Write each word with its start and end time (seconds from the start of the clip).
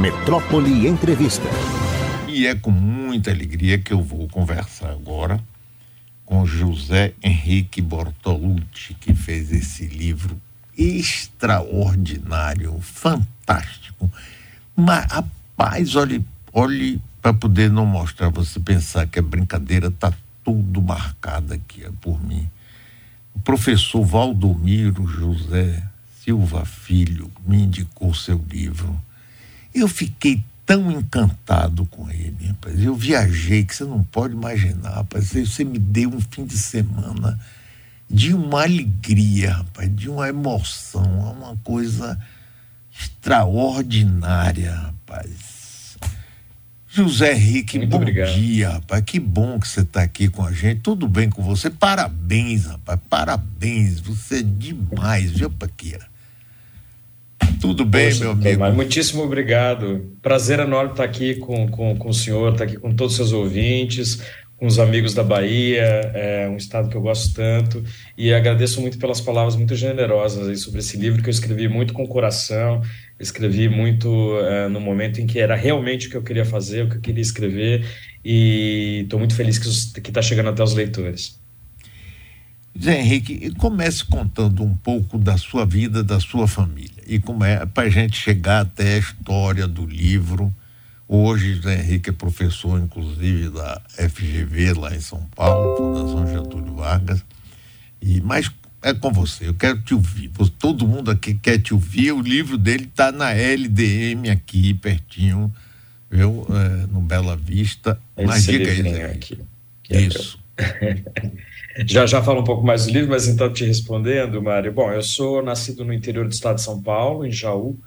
Metrópole 0.00 0.86
Entrevista. 0.86 1.46
E 2.26 2.46
é 2.46 2.54
com 2.54 2.70
muita 2.70 3.30
alegria 3.30 3.78
que 3.78 3.92
eu 3.92 4.02
vou 4.02 4.26
conversar 4.28 4.88
agora 4.88 5.38
com 6.24 6.46
José 6.46 7.12
Henrique 7.22 7.82
Bortolucci, 7.82 8.94
que 8.94 9.12
fez 9.12 9.52
esse 9.52 9.84
livro 9.84 10.40
extraordinário, 10.78 12.80
fantástico. 12.80 14.10
Mas, 14.74 15.04
rapaz, 15.12 15.94
olhe, 15.94 16.24
olhe 16.50 16.98
para 17.20 17.34
poder 17.34 17.70
não 17.70 17.84
mostrar, 17.84 18.30
você 18.30 18.58
pensar 18.58 19.06
que 19.06 19.18
é 19.18 19.22
brincadeira, 19.22 19.90
tá 19.90 20.14
tudo 20.42 20.80
marcado 20.80 21.52
aqui 21.52 21.84
é 21.84 21.90
por 22.00 22.24
mim. 22.24 22.48
O 23.34 23.40
professor 23.40 24.02
Valdomiro 24.02 25.06
José 25.06 25.82
Silva 26.24 26.64
Filho 26.64 27.30
me 27.46 27.64
indicou 27.64 28.14
seu 28.14 28.42
livro. 28.50 28.98
Eu 29.74 29.88
fiquei 29.88 30.42
tão 30.66 30.90
encantado 30.90 31.84
com 31.86 32.10
ele, 32.10 32.46
rapaz. 32.48 32.80
Eu 32.82 32.94
viajei, 32.94 33.64
que 33.64 33.74
você 33.74 33.84
não 33.84 34.04
pode 34.04 34.34
imaginar, 34.34 34.90
rapaz. 34.90 35.32
Você 35.32 35.64
me 35.64 35.78
deu 35.78 36.10
um 36.10 36.20
fim 36.20 36.44
de 36.44 36.56
semana 36.56 37.38
de 38.08 38.34
uma 38.34 38.62
alegria, 38.62 39.54
rapaz, 39.54 39.94
de 39.94 40.08
uma 40.08 40.28
emoção, 40.28 41.32
uma 41.32 41.56
coisa 41.62 42.18
extraordinária, 42.92 44.72
rapaz. 44.74 45.96
José 46.92 47.34
Henrique, 47.34 47.78
Muito 47.78 47.90
bom 47.90 47.96
obrigado. 47.98 48.34
dia, 48.34 48.70
rapaz. 48.70 49.04
Que 49.04 49.20
bom 49.20 49.60
que 49.60 49.68
você 49.68 49.82
está 49.82 50.02
aqui 50.02 50.28
com 50.28 50.44
a 50.44 50.52
gente. 50.52 50.80
Tudo 50.80 51.06
bem 51.06 51.30
com 51.30 51.40
você? 51.40 51.70
Parabéns, 51.70 52.66
rapaz. 52.66 52.98
Parabéns. 53.08 54.00
Você 54.00 54.40
é 54.40 54.42
demais, 54.42 55.30
viu, 55.30 55.48
Paqueira? 55.50 56.09
Tudo 57.60 57.84
bem, 57.84 58.08
Poxa, 58.08 58.20
meu 58.20 58.32
amigo? 58.32 58.72
Muitíssimo 58.72 59.22
obrigado. 59.22 60.16
Prazer 60.22 60.60
enorme 60.60 60.92
estar 60.92 61.04
aqui 61.04 61.34
com, 61.34 61.68
com, 61.68 61.94
com 61.96 62.08
o 62.08 62.14
senhor, 62.14 62.52
estar 62.52 62.64
aqui 62.64 62.76
com 62.76 62.94
todos 62.94 63.12
os 63.12 63.16
seus 63.16 63.32
ouvintes, 63.32 64.22
com 64.60 64.66
os 64.66 64.78
amigos 64.78 65.14
da 65.14 65.24
Bahia, 65.24 65.82
é 66.14 66.48
um 66.48 66.56
estado 66.56 66.90
que 66.90 66.96
eu 66.96 67.00
gosto 67.00 67.34
tanto, 67.34 67.82
e 68.16 68.32
agradeço 68.32 68.78
muito 68.80 68.98
pelas 68.98 69.18
palavras 69.18 69.56
muito 69.56 69.74
generosas 69.74 70.48
aí 70.48 70.56
sobre 70.56 70.80
esse 70.80 70.98
livro 70.98 71.22
que 71.22 71.30
eu 71.30 71.32
escrevi 71.32 71.66
muito 71.66 71.94
com 71.94 72.06
coração, 72.06 72.82
escrevi 73.18 73.70
muito 73.70 74.38
é, 74.40 74.68
no 74.68 74.78
momento 74.78 75.18
em 75.18 75.26
que 75.26 75.38
era 75.38 75.54
realmente 75.54 76.08
o 76.08 76.10
que 76.10 76.16
eu 76.16 76.22
queria 76.22 76.44
fazer, 76.44 76.84
o 76.84 76.88
que 76.90 76.96
eu 76.96 77.00
queria 77.00 77.22
escrever, 77.22 77.86
e 78.22 79.00
estou 79.04 79.18
muito 79.18 79.34
feliz 79.34 79.58
que 79.58 80.08
está 80.08 80.20
chegando 80.20 80.50
até 80.50 80.62
os 80.62 80.74
leitores. 80.74 81.39
Zé 82.78 83.00
Henrique, 83.00 83.50
comece 83.56 84.04
contando 84.04 84.62
um 84.62 84.74
pouco 84.74 85.18
da 85.18 85.36
sua 85.36 85.66
vida, 85.66 86.02
da 86.02 86.20
sua 86.20 86.46
família. 86.46 87.02
E 87.06 87.18
como 87.18 87.44
é 87.44 87.66
para 87.66 87.88
a 87.88 87.90
gente 87.90 88.16
chegar 88.16 88.60
até 88.60 88.94
a 88.94 88.98
história 88.98 89.66
do 89.66 89.84
livro. 89.84 90.54
Hoje, 91.08 91.60
Zé 91.60 91.80
Henrique 91.80 92.10
é 92.10 92.12
professor, 92.12 92.80
inclusive, 92.80 93.50
da 93.50 93.82
FGV 93.98 94.74
lá 94.74 94.94
em 94.94 95.00
São 95.00 95.20
Paulo, 95.34 95.76
Fundação 95.76 96.26
Getúlio 96.26 96.76
Vargas. 96.76 97.24
E, 98.00 98.20
mas 98.20 98.48
é 98.80 98.94
com 98.94 99.12
você, 99.12 99.48
eu 99.48 99.54
quero 99.54 99.80
te 99.82 99.92
ouvir. 99.92 100.30
Todo 100.58 100.86
mundo 100.86 101.10
aqui 101.10 101.34
quer 101.34 101.58
te 101.58 101.74
ouvir. 101.74 102.12
O 102.12 102.22
livro 102.22 102.56
dele 102.56 102.84
está 102.84 103.10
na 103.10 103.30
LDM 103.32 104.30
aqui, 104.30 104.72
pertinho, 104.72 105.52
viu? 106.08 106.46
É, 106.48 106.86
no 106.86 107.00
Bela 107.00 107.36
Vista. 107.36 108.00
Esse 108.16 108.26
mas 108.26 108.44
diga 108.44 108.70
aí, 108.70 108.82
Zé 108.82 109.04
Aqui, 109.06 109.38
Isso. 109.90 110.38
Já 111.86 112.06
já 112.06 112.22
falo 112.22 112.40
um 112.40 112.44
pouco 112.44 112.64
mais 112.64 112.86
do 112.86 112.92
livro, 112.92 113.10
mas 113.10 113.26
então 113.26 113.52
te 113.52 113.64
respondendo, 113.64 114.42
Mário. 114.42 114.72
Bom, 114.72 114.90
eu 114.92 115.02
sou 115.02 115.42
nascido 115.42 115.84
no 115.84 115.92
interior 115.92 116.26
do 116.26 116.32
estado 116.32 116.56
de 116.56 116.62
São 116.62 116.82
Paulo, 116.82 117.24
em 117.24 117.32
Jaú, 117.32 117.78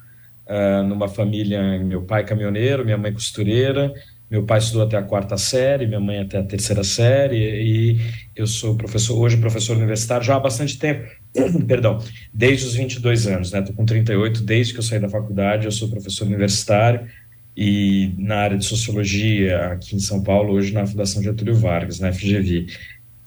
uh, 0.46 0.82
numa 0.86 1.08
família, 1.08 1.78
meu 1.78 2.02
pai 2.02 2.24
caminhoneiro, 2.24 2.84
minha 2.84 2.98
mãe 2.98 3.12
costureira, 3.12 3.92
meu 4.30 4.44
pai 4.44 4.58
estudou 4.58 4.82
até 4.82 4.96
a 4.96 5.02
quarta 5.02 5.36
série, 5.36 5.86
minha 5.86 6.00
mãe 6.00 6.20
até 6.20 6.38
a 6.38 6.42
terceira 6.42 6.82
série, 6.82 7.36
e 7.36 8.00
eu 8.34 8.46
sou 8.46 8.76
professor, 8.76 9.16
hoje 9.16 9.36
professor 9.36 9.76
universitário 9.76 10.24
já 10.24 10.36
há 10.36 10.40
bastante 10.40 10.78
tempo, 10.78 11.08
perdão, 11.68 12.02
desde 12.32 12.66
os 12.66 12.74
22 12.74 13.26
anos, 13.28 13.52
né? 13.52 13.60
Estou 13.60 13.76
com 13.76 13.84
38, 13.84 14.42
desde 14.42 14.72
que 14.72 14.78
eu 14.80 14.82
saí 14.82 14.98
da 14.98 15.08
faculdade, 15.08 15.66
eu 15.66 15.72
sou 15.72 15.88
professor 15.88 16.26
universitário, 16.26 17.06
e 17.56 18.12
na 18.18 18.36
área 18.36 18.58
de 18.58 18.64
sociologia 18.64 19.66
aqui 19.66 19.94
em 19.94 20.00
São 20.00 20.22
Paulo, 20.22 20.54
hoje 20.54 20.72
na 20.72 20.84
Fundação 20.86 21.22
Getúlio 21.22 21.54
Vargas, 21.54 22.00
na 22.00 22.12
FGV. 22.12 22.66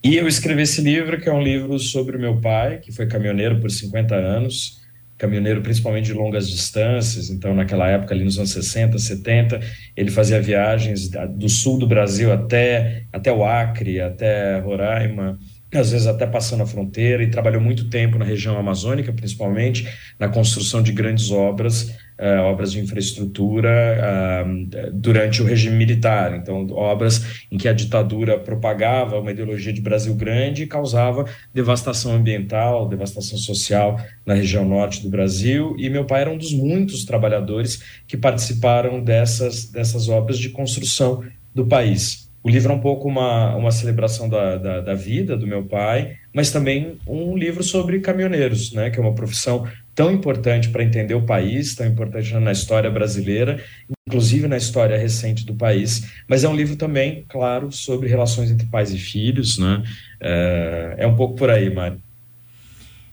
E 0.03 0.15
eu 0.15 0.27
escrevi 0.27 0.61
esse 0.61 0.81
livro, 0.81 1.19
que 1.19 1.27
é 1.27 1.33
um 1.33 1.41
livro 1.41 1.77
sobre 1.79 2.15
o 2.15 2.19
meu 2.19 2.39
pai, 2.39 2.79
que 2.79 2.91
foi 2.91 3.07
caminhoneiro 3.07 3.59
por 3.59 3.69
50 3.69 4.15
anos, 4.15 4.79
caminhoneiro 5.17 5.61
principalmente 5.61 6.05
de 6.05 6.13
longas 6.13 6.47
distâncias, 6.49 7.29
então 7.29 7.53
naquela 7.55 7.87
época 7.89 8.13
ali 8.13 8.23
nos 8.23 8.37
anos 8.37 8.51
60, 8.51 8.97
70, 8.99 9.59
ele 9.95 10.11
fazia 10.11 10.39
viagens 10.39 11.09
do 11.09 11.49
sul 11.49 11.79
do 11.79 11.87
Brasil 11.87 12.31
até, 12.31 13.03
até 13.11 13.31
o 13.31 13.43
Acre, 13.43 13.99
até 13.99 14.59
Roraima, 14.59 15.39
às 15.73 15.91
vezes 15.91 16.07
até 16.07 16.27
passando 16.27 16.63
a 16.63 16.67
fronteira, 16.67 17.23
e 17.23 17.29
trabalhou 17.29 17.59
muito 17.59 17.89
tempo 17.89 18.17
na 18.17 18.25
região 18.25 18.57
amazônica, 18.57 19.11
principalmente 19.11 19.87
na 20.19 20.29
construção 20.29 20.81
de 20.81 20.91
grandes 20.91 21.31
obras 21.31 21.91
uh, 22.19 22.41
obras 22.43 22.71
de 22.71 22.79
infraestrutura 22.79 24.43
uh, 24.45 24.91
durante 24.91 25.41
o 25.41 25.45
regime 25.45 25.75
militar. 25.75 26.35
Então, 26.35 26.67
obras 26.71 27.45
em 27.51 27.57
que 27.57 27.67
a 27.67 27.73
ditadura 27.73 28.37
propagava 28.39 29.19
uma 29.19 29.31
ideologia 29.31 29.73
de 29.73 29.81
Brasil 29.81 30.13
grande 30.15 30.63
e 30.63 30.67
causava 30.67 31.25
devastação 31.53 32.13
ambiental, 32.13 32.87
devastação 32.87 33.37
social 33.37 33.99
na 34.25 34.33
região 34.33 34.65
norte 34.65 35.01
do 35.01 35.09
Brasil. 35.09 35.75
E 35.77 35.89
meu 35.89 36.05
pai 36.05 36.21
era 36.21 36.31
um 36.31 36.37
dos 36.37 36.53
muitos 36.53 37.05
trabalhadores 37.05 37.81
que 38.07 38.17
participaram 38.17 39.03
dessas, 39.03 39.65
dessas 39.69 40.09
obras 40.09 40.37
de 40.37 40.49
construção 40.49 41.23
do 41.53 41.65
país. 41.65 42.27
O 42.43 42.49
livro 42.49 42.71
é 42.71 42.75
um 42.75 42.79
pouco 42.79 43.09
uma, 43.09 43.55
uma 43.55 43.71
celebração 43.71 44.29
da, 44.29 44.55
da, 44.55 44.79
da, 44.79 44.93
vida 44.93 45.35
do 45.35 45.45
meu 45.45 45.65
pai, 45.65 46.15
mas 46.33 46.49
também 46.49 46.97
um 47.05 47.35
livro 47.35 47.61
sobre 47.61 47.99
caminhoneiros, 47.99 48.71
né, 48.71 48.89
que 48.89 48.97
é 48.97 49.01
uma 49.01 49.13
profissão 49.13 49.67
tão 49.97 50.11
importante 50.11 50.69
para 50.69 50.83
entender 50.83 51.15
o 51.15 51.23
país, 51.23 51.73
tão 51.73 51.87
importante 51.87 52.31
na 52.35 52.51
história 52.51 52.87
brasileira, 52.87 53.59
inclusive 54.07 54.47
na 54.47 54.55
história 54.55 54.95
recente 54.95 55.43
do 55.43 55.55
país. 55.55 56.07
Mas 56.27 56.43
é 56.43 56.47
um 56.47 56.55
livro 56.55 56.75
também, 56.75 57.25
claro, 57.27 57.71
sobre 57.71 58.07
relações 58.07 58.51
entre 58.51 58.67
pais 58.67 58.93
e 58.93 58.99
filhos, 58.99 59.57
né? 59.57 59.81
É, 60.21 60.95
é 60.99 61.07
um 61.07 61.15
pouco 61.15 61.33
por 61.35 61.49
aí, 61.49 61.73
Mário. 61.73 61.99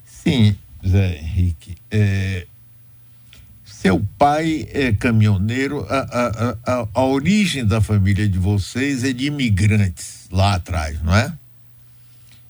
Sim, 0.05 0.55
Zé 0.87 1.17
Henrique. 1.17 1.75
É, 1.91 2.45
seu 3.65 4.05
pai 4.19 4.69
é 4.71 4.93
caminhoneiro, 4.93 5.87
a, 5.89 6.01
a, 6.01 6.57
a, 6.67 6.89
a 6.93 7.05
origem 7.07 7.65
da 7.65 7.81
família 7.81 8.29
de 8.29 8.39
vocês 8.39 9.05
é 9.05 9.13
de 9.15 9.29
imigrantes 9.29 10.29
lá 10.31 10.57
atrás, 10.57 11.03
não 11.03 11.17
é? 11.17 11.33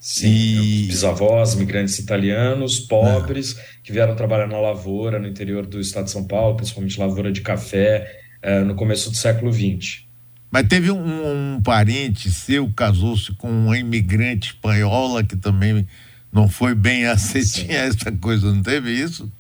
Sim, 0.06 0.28
e... 0.28 0.86
bisavós, 0.86 1.54
imigrantes 1.54 1.98
italianos, 1.98 2.78
pobres, 2.78 3.56
é. 3.56 3.64
que 3.82 3.90
vieram 3.90 4.14
trabalhar 4.14 4.46
na 4.46 4.60
lavoura 4.60 5.18
no 5.18 5.26
interior 5.26 5.64
do 5.64 5.80
estado 5.80 6.04
de 6.04 6.10
São 6.10 6.26
Paulo, 6.26 6.56
principalmente 6.56 7.00
lavoura 7.00 7.32
de 7.32 7.40
café, 7.40 8.20
é, 8.42 8.60
no 8.62 8.74
começo 8.74 9.10
do 9.10 9.16
século 9.16 9.50
XX. 9.50 10.04
Mas 10.50 10.68
teve 10.68 10.90
um, 10.90 11.54
um 11.54 11.62
parente 11.62 12.30
seu 12.30 12.70
casou-se 12.76 13.32
com 13.36 13.48
uma 13.48 13.78
imigrante 13.78 14.48
espanhola 14.48 15.24
que 15.24 15.38
também 15.38 15.88
não 16.30 16.50
foi 16.50 16.74
bem 16.74 17.06
aceitinha 17.06 17.78
essa 17.78 18.12
coisa, 18.12 18.52
não 18.52 18.62
teve 18.62 18.90
isso? 18.90 19.32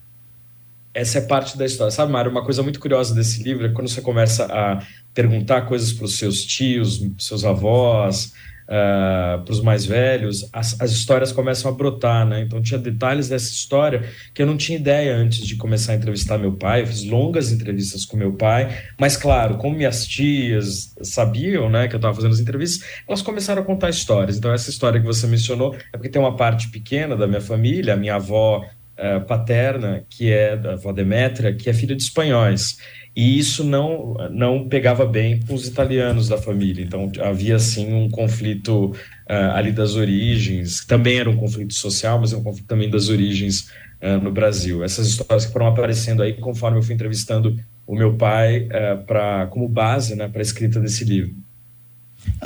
Essa 0.94 1.18
é 1.18 1.20
parte 1.20 1.58
da 1.58 1.66
história. 1.66 1.90
Sabe, 1.90 2.10
Mário, 2.10 2.30
uma 2.30 2.42
coisa 2.42 2.62
muito 2.62 2.80
curiosa 2.80 3.14
desse 3.14 3.42
livro 3.42 3.66
é 3.66 3.68
quando 3.68 3.88
você 3.88 4.00
começa 4.00 4.46
a 4.46 4.82
perguntar 5.12 5.66
coisas 5.66 5.92
para 5.92 6.06
os 6.06 6.16
seus 6.16 6.42
tios, 6.42 7.06
seus 7.18 7.44
avós, 7.44 8.32
uh, 8.68 8.72
ah, 8.74 9.42
para 9.44 9.52
os 9.52 9.60
mais 9.60 9.84
velhos, 9.84 10.48
as, 10.52 10.80
as, 10.80 10.90
histórias 10.92 11.32
começam 11.32 11.70
a 11.70 11.74
brotar, 11.74 12.26
né? 12.26 12.40
Então 12.40 12.60
tinha 12.60 12.78
detalhes 12.78 13.28
dessa 13.28 13.52
história 13.52 14.04
que 14.32 14.42
eu 14.42 14.46
não 14.46 14.56
tinha 14.56 14.78
ideia 14.78 15.16
antes 15.16 15.46
de 15.46 15.56
começar 15.56 15.92
a 15.92 15.96
entrevistar 15.96 16.38
meu 16.38 16.52
pai. 16.52 16.82
Eu 16.82 16.86
fiz 16.86 17.04
longas 17.04 17.52
entrevistas 17.52 18.04
com 18.04 18.16
meu 18.16 18.32
pai, 18.32 18.76
mas 18.98 19.16
claro, 19.16 19.56
como 19.56 19.76
minhas 19.76 20.06
tias 20.06 20.94
sabiam, 21.02 21.68
né, 21.68 21.88
que 21.88 21.94
eu 21.94 21.98
estava 21.98 22.14
fazendo 22.14 22.32
as 22.32 22.40
entrevistas, 22.40 22.88
elas 23.06 23.22
começaram 23.22 23.62
a 23.62 23.64
contar 23.64 23.90
histórias. 23.90 24.36
Então 24.36 24.52
essa 24.52 24.70
história 24.70 25.00
que 25.00 25.06
você 25.06 25.26
mencionou 25.26 25.74
é 25.92 25.96
porque 25.96 26.08
tem 26.08 26.20
uma 26.20 26.36
parte 26.36 26.68
pequena 26.68 27.16
da 27.16 27.26
minha 27.26 27.40
família, 27.40 27.94
a 27.94 27.96
minha 27.96 28.16
avó 28.16 28.64
uh, 28.64 29.20
paterna, 29.26 30.04
que 30.08 30.32
é 30.32 30.56
da 30.56 30.72
avó 30.72 30.92
Demétria, 30.92 31.54
que 31.54 31.68
é 31.68 31.72
filha 31.72 31.94
de 31.94 32.02
espanhóis 32.02 32.76
e 33.16 33.38
isso 33.38 33.62
não 33.62 34.14
não 34.30 34.68
pegava 34.68 35.06
bem 35.06 35.40
com 35.40 35.54
os 35.54 35.66
italianos 35.66 36.28
da 36.28 36.36
família. 36.36 36.82
Então 36.82 37.10
havia 37.20 37.56
assim 37.56 37.92
um 37.92 38.10
conflito 38.10 38.86
uh, 38.86 39.52
ali 39.54 39.70
das 39.70 39.94
origens, 39.94 40.84
também 40.84 41.18
era 41.18 41.30
um 41.30 41.36
conflito 41.36 41.74
social, 41.74 42.20
mas 42.20 42.32
é 42.32 42.36
um 42.36 42.42
conflito 42.42 42.66
também 42.66 42.90
das 42.90 43.08
origens 43.08 43.70
uh, 44.02 44.22
no 44.22 44.32
Brasil. 44.32 44.82
Essas 44.82 45.06
histórias 45.06 45.46
que 45.46 45.52
foram 45.52 45.68
aparecendo 45.68 46.22
aí 46.22 46.32
conforme 46.32 46.78
eu 46.78 46.82
fui 46.82 46.94
entrevistando 46.94 47.56
o 47.86 47.94
meu 47.94 48.14
pai 48.14 48.66
uh, 48.68 49.48
como 49.50 49.68
base, 49.68 50.16
né, 50.16 50.26
para 50.26 50.40
a 50.40 50.42
escrita 50.42 50.80
desse 50.80 51.04
livro. 51.04 51.34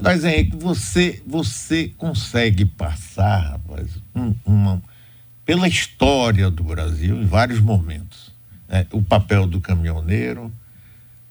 Mas 0.03 0.25
é 0.25 0.45
que 0.45 0.57
você 0.57 1.23
você 1.27 1.93
consegue 1.97 2.65
passar, 2.65 3.53
rapaz, 3.53 3.89
um, 4.15 4.35
uma, 4.45 4.83
pela 5.47 5.69
história 5.69 6.51
do 6.51 6.63
Brasil 6.63 7.17
em 7.17 7.25
vários 7.25 7.61
momentos. 7.61 8.28
Né? 8.69 8.87
O 8.93 9.03
papel 9.03 9.47
do 9.47 9.61
caminhoneiro, 9.61 10.53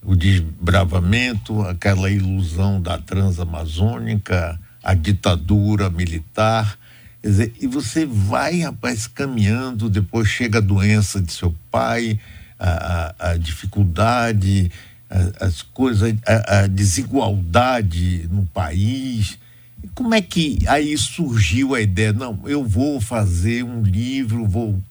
o 0.04 0.16
desbravamento, 0.16 1.62
aquela 1.64 2.10
ilusão 2.10 2.82
da 2.82 2.98
transamazônica, 2.98 4.60
a 4.84 4.94
ditadura 4.94 5.90
militar. 5.90 6.78
Quer 7.22 7.28
dizer, 7.28 7.54
e 7.60 7.68
você 7.68 8.06
vai, 8.06 8.62
rapaz, 8.62 9.06
caminhando, 9.06 9.90
depois 9.90 10.28
chega 10.28 10.60
a 10.60 10.62
doença 10.62 11.22
de 11.22 11.32
seu 11.32 11.54
pai, 11.70 12.20
a, 12.58 13.14
a, 13.20 13.32
a 13.32 13.38
dificuldade, 13.38 14.72
a, 15.10 15.46
as 15.46 15.62
coisas, 15.62 16.16
a, 16.26 16.68
desigualdade 16.68 18.28
no 18.32 18.46
país. 18.46 19.38
Como 19.94 20.14
é 20.14 20.22
que 20.22 20.60
aí 20.68 20.98
surgiu 20.98 21.76
a 21.76 21.82
ideia? 21.82 22.14
Não, 22.14 22.40
eu 22.46 22.64
vou 22.64 23.02
fazer 23.02 23.64
um 23.64 23.82
livro, 23.84 24.48
vou. 24.48 24.82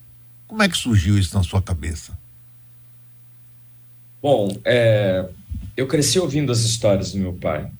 Como 0.47 0.63
é 0.63 0.69
que 0.69 0.77
surgiu 0.77 1.19
isso 1.19 1.37
na 1.37 1.43
sua 1.43 1.61
cabeça? 1.61 2.16
Bom, 4.27 4.49
é, 4.65 5.25
eu 5.77 5.87
cresci 5.87 6.19
ouvindo 6.19 6.51
as 6.51 6.63
histórias 6.63 7.13
do 7.13 7.19
meu 7.21 7.35
pai. 7.35 7.71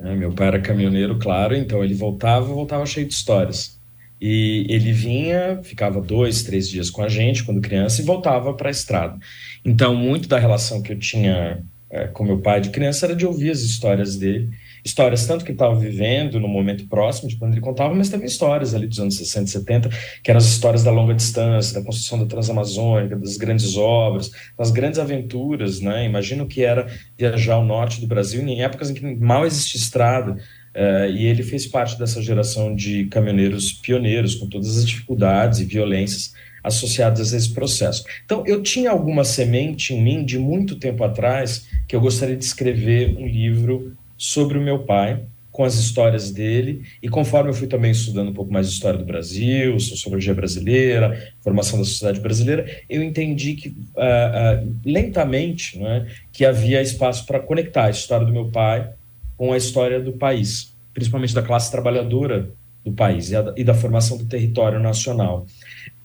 Né? 0.00 0.14
Meu 0.14 0.32
pai 0.32 0.46
era 0.46 0.58
caminhoneiro, 0.58 1.18
claro, 1.18 1.54
então 1.54 1.84
ele 1.84 1.92
voltava, 1.92 2.46
voltava 2.46 2.86
cheio 2.86 3.06
de 3.06 3.12
histórias. 3.12 3.78
E 4.18 4.64
ele 4.70 4.92
vinha, 4.92 5.60
ficava 5.62 6.00
dois, 6.00 6.42
três 6.42 6.70
dias 6.70 6.88
com 6.88 7.02
a 7.02 7.08
gente 7.10 7.44
quando 7.44 7.60
criança 7.60 8.00
e 8.00 8.04
voltava 8.06 8.54
para 8.54 8.68
a 8.68 8.70
estrada. 8.70 9.18
Então, 9.62 9.94
muito 9.94 10.26
da 10.26 10.38
relação 10.38 10.80
que 10.80 10.90
eu 10.90 10.98
tinha 10.98 11.62
é, 11.90 12.06
com 12.06 12.24
meu 12.24 12.38
pai 12.38 12.62
de 12.62 12.70
criança 12.70 13.04
era 13.04 13.14
de 13.14 13.26
ouvir 13.26 13.50
as 13.50 13.60
histórias 13.60 14.16
dele 14.16 14.48
histórias 14.84 15.26
tanto 15.26 15.44
que 15.44 15.50
ele 15.50 15.56
estava 15.56 15.74
vivendo 15.74 16.38
no 16.38 16.46
momento 16.46 16.86
próximo 16.86 17.28
de 17.28 17.36
quando 17.36 17.52
ele 17.52 17.60
contava, 17.60 17.94
mas 17.94 18.10
também 18.10 18.26
histórias 18.26 18.74
ali 18.74 18.86
dos 18.86 19.00
anos 19.00 19.16
60 19.16 19.48
e 19.48 19.52
70, 19.52 19.88
que 20.22 20.30
eram 20.30 20.38
as 20.38 20.46
histórias 20.46 20.84
da 20.84 20.90
longa 20.90 21.14
distância, 21.14 21.78
da 21.78 21.84
construção 21.84 22.18
da 22.18 22.26
Transamazônica, 22.26 23.16
das 23.16 23.36
grandes 23.36 23.76
obras, 23.76 24.30
das 24.58 24.70
grandes 24.70 24.98
aventuras, 24.98 25.80
né? 25.80 26.04
Imagino 26.04 26.46
que 26.46 26.62
era 26.62 26.86
viajar 27.18 27.54
ao 27.54 27.64
norte 27.64 28.00
do 28.00 28.06
Brasil 28.06 28.42
em 28.42 28.62
épocas 28.62 28.90
em 28.90 28.94
que 28.94 29.02
mal 29.16 29.46
existia 29.46 29.80
estrada, 29.80 30.36
Uh, 30.74 31.06
e 31.08 31.26
ele 31.26 31.44
fez 31.44 31.68
parte 31.68 31.96
dessa 31.96 32.20
geração 32.20 32.74
de 32.74 33.04
caminhoneiros 33.04 33.74
pioneiros, 33.74 34.34
com 34.34 34.48
todas 34.48 34.76
as 34.76 34.84
dificuldades 34.84 35.60
e 35.60 35.64
violências 35.64 36.34
associadas 36.64 37.32
a 37.32 37.36
esse 37.36 37.54
processo. 37.54 38.04
Então, 38.24 38.42
eu 38.44 38.60
tinha 38.60 38.90
alguma 38.90 39.22
semente 39.22 39.94
em 39.94 40.02
mim 40.02 40.24
de 40.24 40.36
muito 40.36 40.74
tempo 40.76 41.04
atrás 41.04 41.68
que 41.86 41.94
eu 41.94 42.00
gostaria 42.00 42.34
de 42.34 42.44
escrever 42.44 43.16
um 43.16 43.24
livro 43.24 43.96
sobre 44.24 44.56
o 44.56 44.62
meu 44.62 44.78
pai, 44.80 45.20
com 45.52 45.64
as 45.64 45.74
histórias 45.74 46.30
dele, 46.30 46.82
e 47.02 47.08
conforme 47.08 47.50
eu 47.50 47.54
fui 47.54 47.68
também 47.68 47.90
estudando 47.90 48.30
um 48.30 48.32
pouco 48.32 48.50
mais 48.50 48.66
de 48.66 48.72
história 48.72 48.98
do 48.98 49.04
Brasil, 49.04 49.78
sociologia 49.78 50.34
brasileira, 50.34 51.32
formação 51.42 51.78
da 51.78 51.84
sociedade 51.84 52.20
brasileira, 52.20 52.66
eu 52.88 53.02
entendi 53.02 53.54
que 53.54 53.68
uh, 53.68 53.72
uh, 53.72 54.76
lentamente 54.84 55.78
né, 55.78 56.08
que 56.32 56.44
havia 56.44 56.80
espaço 56.80 57.26
para 57.26 57.38
conectar 57.38 57.84
a 57.84 57.90
história 57.90 58.26
do 58.26 58.32
meu 58.32 58.50
pai 58.50 58.90
com 59.36 59.52
a 59.52 59.56
história 59.56 60.00
do 60.00 60.14
país, 60.14 60.74
principalmente 60.92 61.34
da 61.34 61.42
classe 61.42 61.70
trabalhadora 61.70 62.50
do 62.82 62.92
país 62.92 63.30
e, 63.30 63.36
a, 63.36 63.52
e 63.56 63.62
da 63.62 63.74
formação 63.74 64.16
do 64.16 64.24
território 64.24 64.80
nacional. 64.80 65.46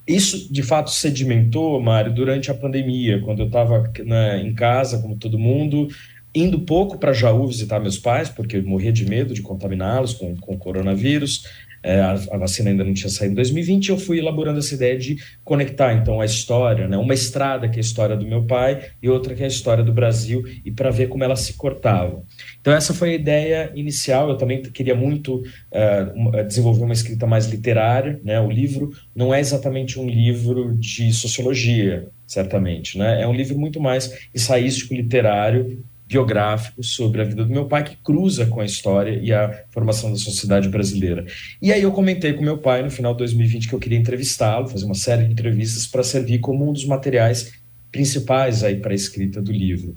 Isso, 0.06 0.52
de 0.52 0.62
fato, 0.62 0.92
sedimentou, 0.92 1.80
Mário, 1.80 2.14
durante 2.14 2.52
a 2.52 2.54
pandemia, 2.54 3.22
quando 3.22 3.42
eu 3.42 3.48
estava 3.48 3.92
né, 4.06 4.42
em 4.42 4.54
casa, 4.54 5.00
como 5.00 5.16
todo 5.16 5.40
mundo, 5.40 5.88
indo 6.34 6.60
pouco 6.60 6.98
para 6.98 7.14
Jaú 7.14 7.48
visitar 7.48 7.80
meus 7.80 7.98
pais, 7.98 8.30
porque 8.30 8.58
eu 8.58 8.64
morria 8.64 8.92
de 8.92 9.06
medo 9.06 9.34
de 9.34 9.42
contaminá-los 9.42 10.14
com, 10.14 10.36
com 10.38 10.58
coronavírus. 10.58 11.44
É, 11.82 12.02
a, 12.02 12.12
a, 12.12 12.38
vacina 12.38 12.70
ainda 12.70 12.84
não 12.84 12.94
tinha 12.94 13.10
saído 13.10 13.32
em 13.32 13.36
2020, 13.36 13.90
eu 13.90 13.98
fui 13.98 14.20
elaborando 14.20 14.60
essa 14.60 14.76
ideia 14.76 14.98
de 14.98 15.18
conectar 15.46 15.94
então 15.94 16.20
a 16.20 16.26
história, 16.26 16.90
né, 16.90 16.98
uma 16.98 17.14
estrada 17.14 17.70
que 17.70 17.78
é 17.78 17.80
a 17.80 17.82
história 17.82 18.18
do 18.18 18.28
meu 18.28 18.44
pai 18.44 18.90
e 19.02 19.08
outra 19.08 19.34
que 19.34 19.42
é 19.42 19.46
a 19.46 19.48
história 19.48 19.82
do 19.82 19.94
Brasil, 19.94 20.44
e 20.66 20.72
para 20.72 20.90
ver 20.90 21.08
como 21.08 21.24
elas 21.24 21.40
se 21.40 21.54
cortavam. 21.54 22.26
Então, 22.60 22.74
essa 22.74 22.94
foi 22.94 23.12
a 23.12 23.16
ideia 23.16 23.72
inicial. 23.74 24.30
Eu 24.30 24.38
também 24.38 24.62
queria 24.62 24.94
muito 24.94 25.36
uh, 25.38 26.44
desenvolver 26.46 26.84
uma 26.84 26.94
escrita 26.94 27.26
mais 27.26 27.48
literária. 27.48 28.20
Né? 28.24 28.40
O 28.40 28.52
livro 28.52 28.92
não 29.16 29.34
é 29.34 29.40
exatamente 29.40 29.98
um 29.98 30.08
livro 30.08 30.76
de 30.78 31.14
sociologia, 31.14 32.08
certamente. 32.28 32.98
Né? 32.98 33.22
É 33.22 33.28
um 33.28 33.34
livro 33.34 33.58
muito 33.58 33.80
mais 33.80 34.14
ensaístico, 34.36 34.94
literário, 34.94 35.82
biográfico 36.10 36.84
sobre 36.84 37.22
a 37.22 37.24
vida 37.24 37.46
do 37.46 37.52
meu 37.52 37.66
pai 37.66 37.84
que 37.84 37.96
cruza 38.04 38.48
com 38.48 38.60
a 38.60 38.66
história 38.66 39.20
e 39.22 39.32
a 39.32 39.64
formação 39.70 40.12
da 40.12 40.18
sociedade 40.18 40.68
brasileira. 40.68 41.24
E 41.62 41.72
aí 41.72 41.84
eu 41.84 41.92
comentei 41.92 42.34
com 42.34 42.44
meu 42.44 42.58
pai 42.58 42.82
no 42.82 42.90
final 42.90 43.14
de 43.14 43.20
2020 43.20 43.70
que 43.70 43.76
eu 43.76 43.80
queria 43.80 44.00
entrevistá-lo, 44.00 44.68
fazer 44.68 44.86
uma 44.86 44.96
série 44.96 45.26
de 45.26 45.32
entrevistas 45.32 45.86
para 45.86 46.02
servir 46.02 46.40
como 46.40 46.68
um 46.68 46.74
dos 46.74 46.84
materiais 46.84 47.54
principais 47.92 48.64
aí 48.64 48.78
para 48.78 48.92
a 48.92 48.96
escrita 48.96 49.40
do 49.40 49.52
livro. 49.52 49.96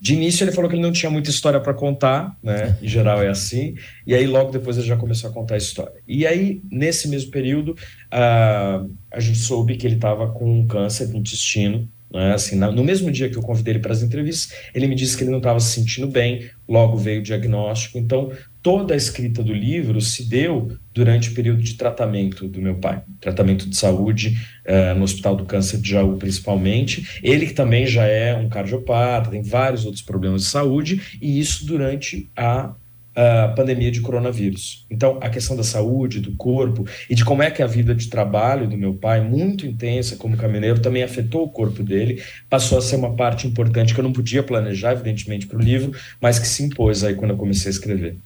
De 0.00 0.14
início 0.14 0.44
ele 0.44 0.52
falou 0.52 0.70
que 0.70 0.76
ele 0.76 0.82
não 0.82 0.92
tinha 0.92 1.10
muita 1.10 1.28
história 1.28 1.60
para 1.60 1.74
contar, 1.74 2.34
né? 2.42 2.78
Em 2.80 2.88
geral 2.88 3.22
é 3.22 3.28
assim. 3.28 3.74
E 4.06 4.14
aí 4.14 4.26
logo 4.26 4.50
depois 4.50 4.78
ele 4.78 4.86
já 4.86 4.96
começou 4.96 5.28
a 5.28 5.32
contar 5.32 5.56
a 5.56 5.58
história. 5.58 5.92
E 6.08 6.26
aí 6.26 6.62
nesse 6.72 7.06
mesmo 7.06 7.30
período 7.30 7.72
uh, 7.72 8.90
a 9.12 9.20
gente 9.20 9.38
soube 9.38 9.76
que 9.76 9.86
ele 9.86 9.96
estava 9.96 10.30
com 10.30 10.60
um 10.60 10.66
câncer 10.66 11.08
do 11.08 11.18
intestino 11.18 11.86
né? 12.12 12.34
Assim, 12.34 12.56
no 12.56 12.84
mesmo 12.84 13.10
dia 13.10 13.28
que 13.28 13.36
eu 13.36 13.42
convidei 13.42 13.74
ele 13.74 13.80
para 13.80 13.92
as 13.92 14.02
entrevistas, 14.02 14.56
ele 14.74 14.86
me 14.86 14.94
disse 14.94 15.16
que 15.16 15.22
ele 15.22 15.30
não 15.30 15.38
estava 15.38 15.60
se 15.60 15.72
sentindo 15.72 16.06
bem, 16.06 16.50
logo 16.68 16.96
veio 16.96 17.20
o 17.20 17.22
diagnóstico. 17.22 17.98
Então, 17.98 18.32
toda 18.62 18.94
a 18.94 18.96
escrita 18.96 19.42
do 19.42 19.52
livro 19.52 20.00
se 20.00 20.28
deu 20.28 20.76
durante 20.92 21.30
o 21.30 21.34
período 21.34 21.62
de 21.62 21.74
tratamento 21.74 22.48
do 22.48 22.60
meu 22.60 22.76
pai, 22.76 23.02
tratamento 23.20 23.68
de 23.68 23.76
saúde 23.76 24.36
uh, 24.66 24.96
no 24.96 25.04
Hospital 25.04 25.36
do 25.36 25.44
Câncer 25.44 25.80
de 25.80 25.90
Jaú, 25.90 26.16
principalmente. 26.16 27.20
Ele 27.22 27.46
que 27.46 27.54
também 27.54 27.86
já 27.86 28.04
é 28.04 28.34
um 28.34 28.48
cardiopata, 28.48 29.30
tem 29.30 29.42
vários 29.42 29.84
outros 29.84 30.02
problemas 30.02 30.42
de 30.42 30.48
saúde, 30.48 31.18
e 31.20 31.38
isso 31.38 31.64
durante 31.64 32.30
a 32.36 32.74
a 33.20 33.48
pandemia 33.48 33.90
de 33.90 34.00
coronavírus. 34.00 34.86
Então, 34.90 35.18
a 35.20 35.28
questão 35.28 35.54
da 35.54 35.62
saúde, 35.62 36.20
do 36.20 36.34
corpo 36.36 36.86
e 37.08 37.14
de 37.14 37.22
como 37.22 37.42
é 37.42 37.50
que 37.50 37.62
a 37.62 37.66
vida 37.66 37.94
de 37.94 38.08
trabalho 38.08 38.66
do 38.66 38.78
meu 38.78 38.94
pai, 38.94 39.20
muito 39.20 39.66
intensa 39.66 40.16
como 40.16 40.38
caminhoneiro, 40.38 40.80
também 40.80 41.02
afetou 41.02 41.44
o 41.44 41.48
corpo 41.48 41.82
dele, 41.82 42.22
passou 42.48 42.78
a 42.78 42.82
ser 42.82 42.96
uma 42.96 43.14
parte 43.14 43.46
importante 43.46 43.92
que 43.92 44.00
eu 44.00 44.04
não 44.04 44.12
podia 44.12 44.42
planejar, 44.42 44.92
evidentemente, 44.92 45.46
para 45.46 45.58
o 45.58 45.62
livro, 45.62 45.92
mas 46.20 46.38
que 46.38 46.48
se 46.48 46.62
impôs 46.62 47.04
aí 47.04 47.14
quando 47.14 47.32
eu 47.32 47.36
comecei 47.36 47.68
a 47.68 47.74
escrever. 47.74 48.16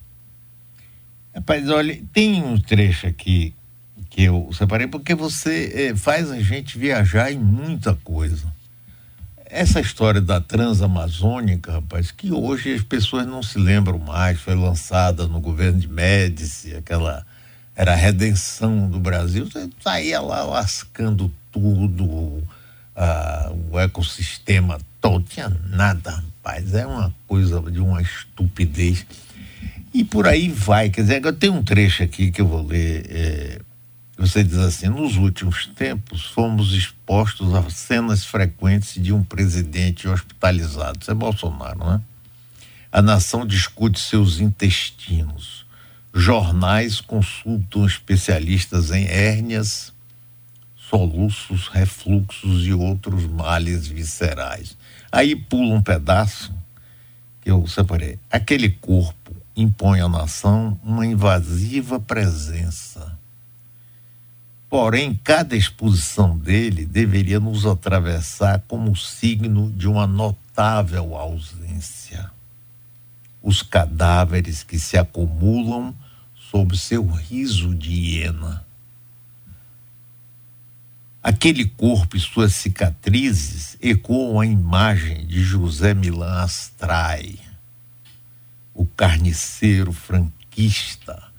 Rapaz, 1.35 1.69
olha, 1.69 1.99
tem 2.13 2.41
um 2.41 2.57
trecho 2.57 3.09
aqui 3.09 3.53
que 4.09 4.23
eu 4.23 4.49
separei 4.53 4.87
porque 4.87 5.13
você 5.13 5.73
é, 5.75 5.97
faz 5.97 6.31
a 6.31 6.39
gente 6.39 6.79
viajar 6.79 7.33
em 7.33 7.39
muita 7.39 7.97
coisa 7.97 8.47
essa 9.55 9.81
história 9.81 10.21
da 10.21 10.41
Transamazônica, 10.41 11.71
rapaz, 11.71 12.11
que 12.11 12.33
hoje 12.33 12.75
as 12.75 12.83
pessoas 12.83 13.25
não 13.25 13.41
se 13.41 13.57
lembram 13.57 14.01
mais, 14.01 14.41
foi 14.41 14.57
lançada 14.57 15.29
no 15.29 15.41
governo 15.41 15.79
de 15.79 15.87
Médici, 15.87 16.75
aquela 16.75 17.25
era 17.77 17.93
a 17.93 17.97
redenção 17.97 18.89
do 18.89 18.99
Brasil, 18.99 19.47
você 19.47 19.71
saía 19.81 20.21
lá 20.21 20.43
lascando 20.43 21.31
tudo, 21.53 22.05
uh, 22.05 22.45
o 23.71 23.79
ecossistema 23.79 24.81
todo, 25.01 25.25
tinha 25.25 25.49
nada, 25.71 26.11
rapaz, 26.11 26.75
é 26.75 26.85
uma 26.85 27.15
coisa 27.29 27.61
de 27.71 27.79
uma 27.79 28.03
estupidez. 28.03 29.07
E 29.93 30.03
por 30.03 30.27
aí 30.27 30.49
vai, 30.49 30.91
quer 30.91 31.03
dizer, 31.03 31.25
eu 31.25 31.33
tenho 31.33 31.55
um 31.55 31.63
trecho 31.63 32.03
aqui 32.03 32.33
que 32.33 32.41
eu 32.41 32.49
vou 32.49 32.67
ler. 32.67 33.07
É, 33.09 33.61
você 34.17 34.45
diz 34.45 34.59
assim: 34.59 34.89
nos 34.89 35.17
últimos 35.17 35.67
tempos 35.67 36.25
fomos 36.27 36.73
expostos 36.73 37.53
a 37.55 37.69
cenas 37.69 38.25
frequentes 38.25 39.03
de 39.03 39.13
um 39.13 39.25
presidente 39.25 40.09
hospitalizado. 40.09 40.99
Isso 41.01 41.11
é 41.11 41.15
Bolsonaro, 41.15 41.79
né? 41.79 42.01
A 42.93 43.03
nação 43.03 43.45
discute 43.45 43.99
seus 43.99 44.39
intestinos. 44.39 45.67
Jornais 46.15 47.01
consultam 47.01 47.85
especialistas 47.85 48.93
em 48.93 49.05
hérnias, 49.07 49.93
soluços, 50.77 51.67
refluxos 51.67 52.65
e 52.65 52.73
outros 52.73 53.27
males 53.27 53.89
viscerais. 53.89 54.77
Aí 55.11 55.35
pula 55.35 55.75
um 55.75 55.83
pedaço 55.83 56.55
que 57.43 57.51
eu 57.51 57.67
separei. 57.67 58.17
Aquele 58.31 58.71
corpo 58.71 59.35
impõe 59.57 60.01
à 60.01 60.09
nação 60.09 60.79
uma 60.85 61.05
invasiva 61.05 61.99
presença 61.99 63.19
Porém, 64.75 65.15
cada 65.23 65.55
exposição 65.55 66.37
dele 66.37 66.85
deveria 66.85 67.39
nos 67.39 67.65
atravessar 67.65 68.65
como 68.67 68.97
signo 68.97 69.71
de 69.71 69.87
uma 69.87 70.05
notável 70.05 71.17
ausência. 71.17 72.29
Os 73.41 73.63
cadáveres 73.63 74.65
que 74.65 74.77
se 74.77 74.99
acumulam 74.99 75.95
sob 76.35 76.77
seu 76.77 77.07
riso 77.07 77.73
de 77.73 77.93
hiena. 77.93 78.67
Aquele 81.23 81.67
corpo 81.67 82.17
e 82.17 82.21
suas 82.21 82.57
cicatrizes 82.57 83.79
ecoam 83.81 84.41
a 84.41 84.45
imagem 84.45 85.25
de 85.25 85.41
José 85.41 85.95
Milan 85.95 86.43
Astrai, 86.43 87.39
o 88.75 88.85
carniceiro 88.85 89.93
franquista 89.93 91.33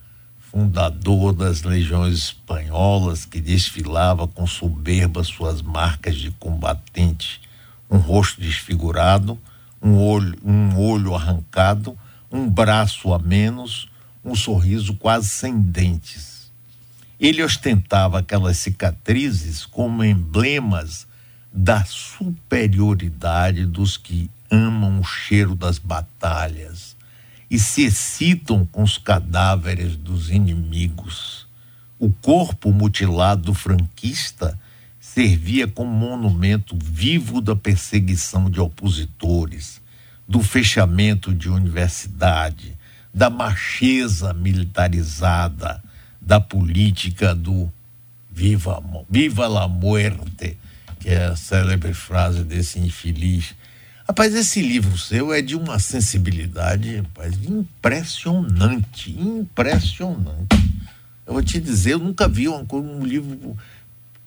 fundador 0.56 1.34
das 1.34 1.64
legiões 1.64 2.18
espanholas, 2.18 3.26
que 3.26 3.42
desfilava 3.42 4.26
com 4.26 4.48
soberba 4.48 5.22
suas 5.22 5.62
marcas 5.62 6.16
de 6.16 6.32
combatente, 6.32 7.42
um 7.92 7.98
rosto 7.98 8.40
desfigurado, 8.40 9.38
um 9.82 9.98
olho, 9.98 10.40
um 10.46 10.80
olho 10.80 11.14
arrancado, 11.14 11.98
um 12.32 12.50
braço 12.50 13.14
a 13.14 13.20
menos, 13.20 13.90
um 14.24 14.34
sorriso 14.34 14.96
quase 14.96 15.28
sem 15.28 15.60
dentes. 15.60 16.50
Ele 17.20 17.44
ostentava 17.44 18.20
aquelas 18.20 18.56
cicatrizes 18.58 19.66
como 19.66 20.06
emblemas 20.06 21.06
da 21.52 21.84
superioridade 21.84 23.66
dos 23.66 23.98
que 23.98 24.32
amam 24.50 25.02
o 25.02 25.04
cheiro 25.04 25.54
das 25.54 25.78
batalhas 25.78 26.95
e 27.50 27.60
se 27.60 27.84
excitam 27.84 28.66
com 28.66 28.84
os 28.84 28.98
cadáveres 28.98 29.96
dos 29.96 30.30
inimigos. 30.30 31.48
O 32.00 32.12
corpo 32.12 32.72
mutilado 32.72 33.44
do 33.44 33.54
franquista 33.54 34.60
servia 35.00 35.68
como 35.68 35.92
monumento 35.92 36.78
vivo 36.82 37.40
da 37.40 37.56
perseguição 37.56 38.50
de 38.50 38.60
opositores, 38.60 39.82
do 40.28 40.42
fechamento 40.42 41.34
de 41.34 41.48
universidade, 41.50 42.78
da 43.14 43.30
macheza 43.30 44.34
militarizada, 44.34 45.82
da 46.20 46.42
política 46.42 47.34
do 47.34 47.72
viva, 48.30 48.84
viva 49.10 49.48
la 49.48 49.68
muerte, 49.68 50.58
que 51.00 51.10
é 51.10 51.28
a 51.28 51.36
célebre 51.36 51.94
frase 51.94 52.44
desse 52.44 52.80
infeliz. 52.80 53.56
Rapaz, 54.08 54.36
esse 54.36 54.62
livro 54.62 54.96
seu 55.00 55.34
é 55.34 55.42
de 55.42 55.56
uma 55.56 55.80
sensibilidade 55.80 56.98
rapaz, 56.98 57.34
impressionante, 57.44 59.10
impressionante. 59.12 60.56
Eu 61.26 61.34
vou 61.34 61.42
te 61.42 61.60
dizer, 61.60 61.94
eu 61.94 62.00
nunca 62.00 62.28
vi 62.28 62.48
um, 62.48 62.64
um 62.72 63.04
livro 63.04 63.58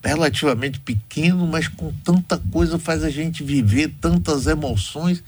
relativamente 0.03 0.81
pequeno, 0.81 1.47
mas 1.47 1.69
com 1.69 1.93
tanta 2.03 2.37
coisa 2.51 2.77
faz 2.77 3.05
a 3.05 3.09
gente 3.09 3.41
viver 3.41 3.95
tantas 4.01 4.47
emoções. 4.47 5.23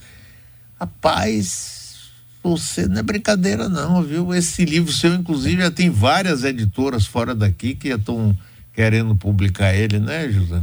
Rapaz, 0.78 2.10
você 2.42 2.86
não 2.86 2.98
é 2.98 3.02
brincadeira 3.02 3.70
não, 3.70 4.02
viu? 4.02 4.34
Esse 4.34 4.66
livro 4.66 4.92
seu, 4.92 5.14
inclusive, 5.14 5.62
já 5.62 5.70
tem 5.70 5.88
várias 5.88 6.44
editoras 6.44 7.06
fora 7.06 7.34
daqui 7.34 7.74
que 7.74 7.88
estão 7.88 8.36
querendo 8.74 9.16
publicar 9.16 9.74
ele, 9.74 9.98
né, 9.98 10.30
José? 10.30 10.62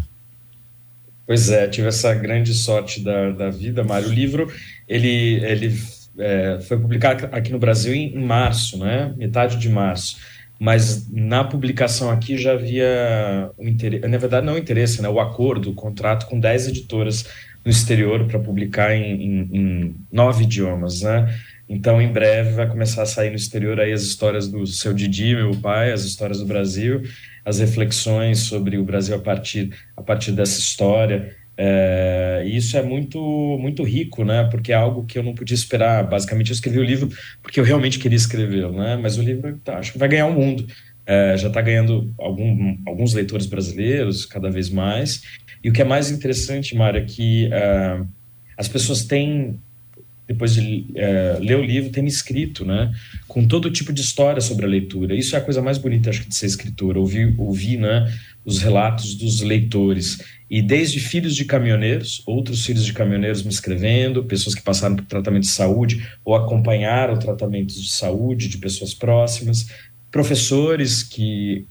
Pois 1.30 1.52
é, 1.52 1.68
tive 1.68 1.88
essa 1.88 2.12
grande 2.16 2.56
sorte 2.56 3.04
da, 3.04 3.30
da 3.30 3.50
vida, 3.52 3.84
Mário. 3.84 4.10
O 4.10 4.12
livro, 4.12 4.52
ele, 4.88 5.36
ele 5.46 5.80
é, 6.18 6.58
foi 6.62 6.80
publicado 6.80 7.30
aqui 7.32 7.52
no 7.52 7.60
Brasil 7.60 7.94
em, 7.94 8.16
em 8.16 8.26
março, 8.26 8.80
né? 8.80 9.14
Metade 9.16 9.58
de 9.58 9.70
março 9.70 10.18
mas 10.60 11.10
na 11.10 11.42
publicação 11.46 12.12
aqui 12.12 12.38
já 12.38 12.52
havia 12.52 13.50
um 13.58 13.66
interesse, 13.66 14.06
na 14.06 14.18
verdade 14.18 14.46
não 14.46 14.56
o 14.56 14.58
interesse, 14.58 15.02
né, 15.02 15.08
o 15.08 15.18
acordo, 15.18 15.70
o 15.70 15.74
contrato 15.74 16.28
com 16.28 16.38
10 16.38 16.68
editoras 16.68 17.26
no 17.64 17.72
exterior 17.72 18.26
para 18.26 18.40
publicar 18.40 18.94
em, 18.94 19.24
em, 19.24 19.50
em, 19.54 19.96
nove 20.12 20.44
idiomas, 20.44 21.02
né? 21.02 21.34
Então, 21.70 22.02
em 22.02 22.12
breve 22.12 22.54
vai 22.54 22.68
começar 22.68 23.04
a 23.04 23.06
sair 23.06 23.30
no 23.30 23.36
exterior 23.36 23.80
aí 23.80 23.94
as 23.94 24.02
histórias 24.02 24.48
do 24.48 24.66
seu 24.66 24.92
Didi, 24.92 25.36
meu 25.36 25.52
pai, 25.52 25.92
as 25.92 26.04
histórias 26.04 26.40
do 26.40 26.46
Brasil, 26.46 27.04
as 27.46 27.60
reflexões 27.60 28.40
sobre 28.40 28.78
o 28.78 28.84
Brasil 28.84 29.16
a 29.16 29.20
partir, 29.20 29.70
a 29.96 30.02
partir 30.02 30.32
dessa 30.32 30.60
história. 30.60 31.36
É, 31.56 32.42
e 32.46 32.56
isso 32.58 32.76
é 32.78 32.82
muito 32.82 33.20
muito 33.60 33.84
rico, 33.84 34.24
né? 34.24 34.48
Porque 34.50 34.72
é 34.72 34.76
algo 34.76 35.06
que 35.06 35.20
eu 35.20 35.24
não 35.24 35.36
podia 35.36 35.56
esperar. 35.56 36.04
Basicamente, 36.08 36.50
eu 36.50 36.56
escrevi 36.56 36.80
o 36.80 36.84
livro 36.84 37.10
porque 37.44 37.60
eu 37.60 37.64
realmente 37.64 38.00
queria 38.00 38.16
escrever, 38.16 38.72
né? 38.72 38.98
Mas 39.00 39.18
o 39.18 39.22
livro, 39.22 39.60
tá, 39.64 39.78
acho 39.78 39.92
que 39.92 40.00
vai 40.00 40.08
ganhar 40.10 40.26
o 40.26 40.34
mundo. 40.34 40.66
É, 41.06 41.36
já 41.38 41.50
está 41.50 41.60
ganhando 41.62 42.14
algum, 42.18 42.78
alguns 42.86 43.14
leitores 43.14 43.46
brasileiros, 43.46 44.26
cada 44.26 44.50
vez 44.50 44.70
mais. 44.70 45.22
E 45.64 45.70
o 45.70 45.74
que 45.74 45.82
é 45.82 45.86
mais 45.86 46.10
interessante, 46.10 46.76
Mário, 46.76 47.02
é 47.02 47.06
que 47.06 47.48
uh, 47.48 48.08
as 48.58 48.68
pessoas 48.68 49.04
têm, 49.04 49.60
depois 50.30 50.54
de 50.54 50.86
uh, 50.92 51.44
ler 51.44 51.58
o 51.58 51.64
livro, 51.64 51.90
têm 51.90 52.04
me 52.04 52.10
escrito, 52.10 52.64
né? 52.64 52.94
Com 53.28 53.48
todo 53.48 53.72
tipo 53.72 53.92
de 53.92 54.02
história 54.02 54.40
sobre 54.40 54.64
a 54.64 54.70
leitura. 54.70 55.16
Isso 55.16 55.36
é 55.36 55.40
a 55.40 55.42
coisa 55.42 55.60
mais 55.60 55.80
bonita, 55.80 56.12
acho 56.12 56.22
que, 56.22 56.30
de 56.30 56.36
ser 56.36 56.46
escritor. 56.46 57.00
Ouvir, 57.00 57.34
ouvir 57.36 57.78
né, 57.78 58.14
os 58.46 58.60
relatos 58.60 59.16
dos 59.16 59.42
leitores 59.42 60.20
e 60.48 60.62
desde 60.62 61.00
filhos 61.00 61.36
de 61.36 61.46
caminhoneiros, 61.46 62.22
outros 62.28 62.64
filhos 62.64 62.86
de 62.86 62.94
caminhoneiros 62.94 63.42
me 63.42 63.50
escrevendo, 63.50 64.24
pessoas 64.24 64.54
que 64.54 64.62
passaram 64.62 64.96
por 64.96 65.06
tratamento 65.06 65.44
de 65.44 65.50
saúde 65.50 66.08
ou 66.24 66.36
acompanharam 66.36 67.18
tratamentos 67.18 67.82
de 67.82 67.90
saúde 67.90 68.48
de 68.48 68.60
pessoas 68.60 68.94
próximas, 68.94 69.68
professores 70.12 71.02
que 71.04 71.66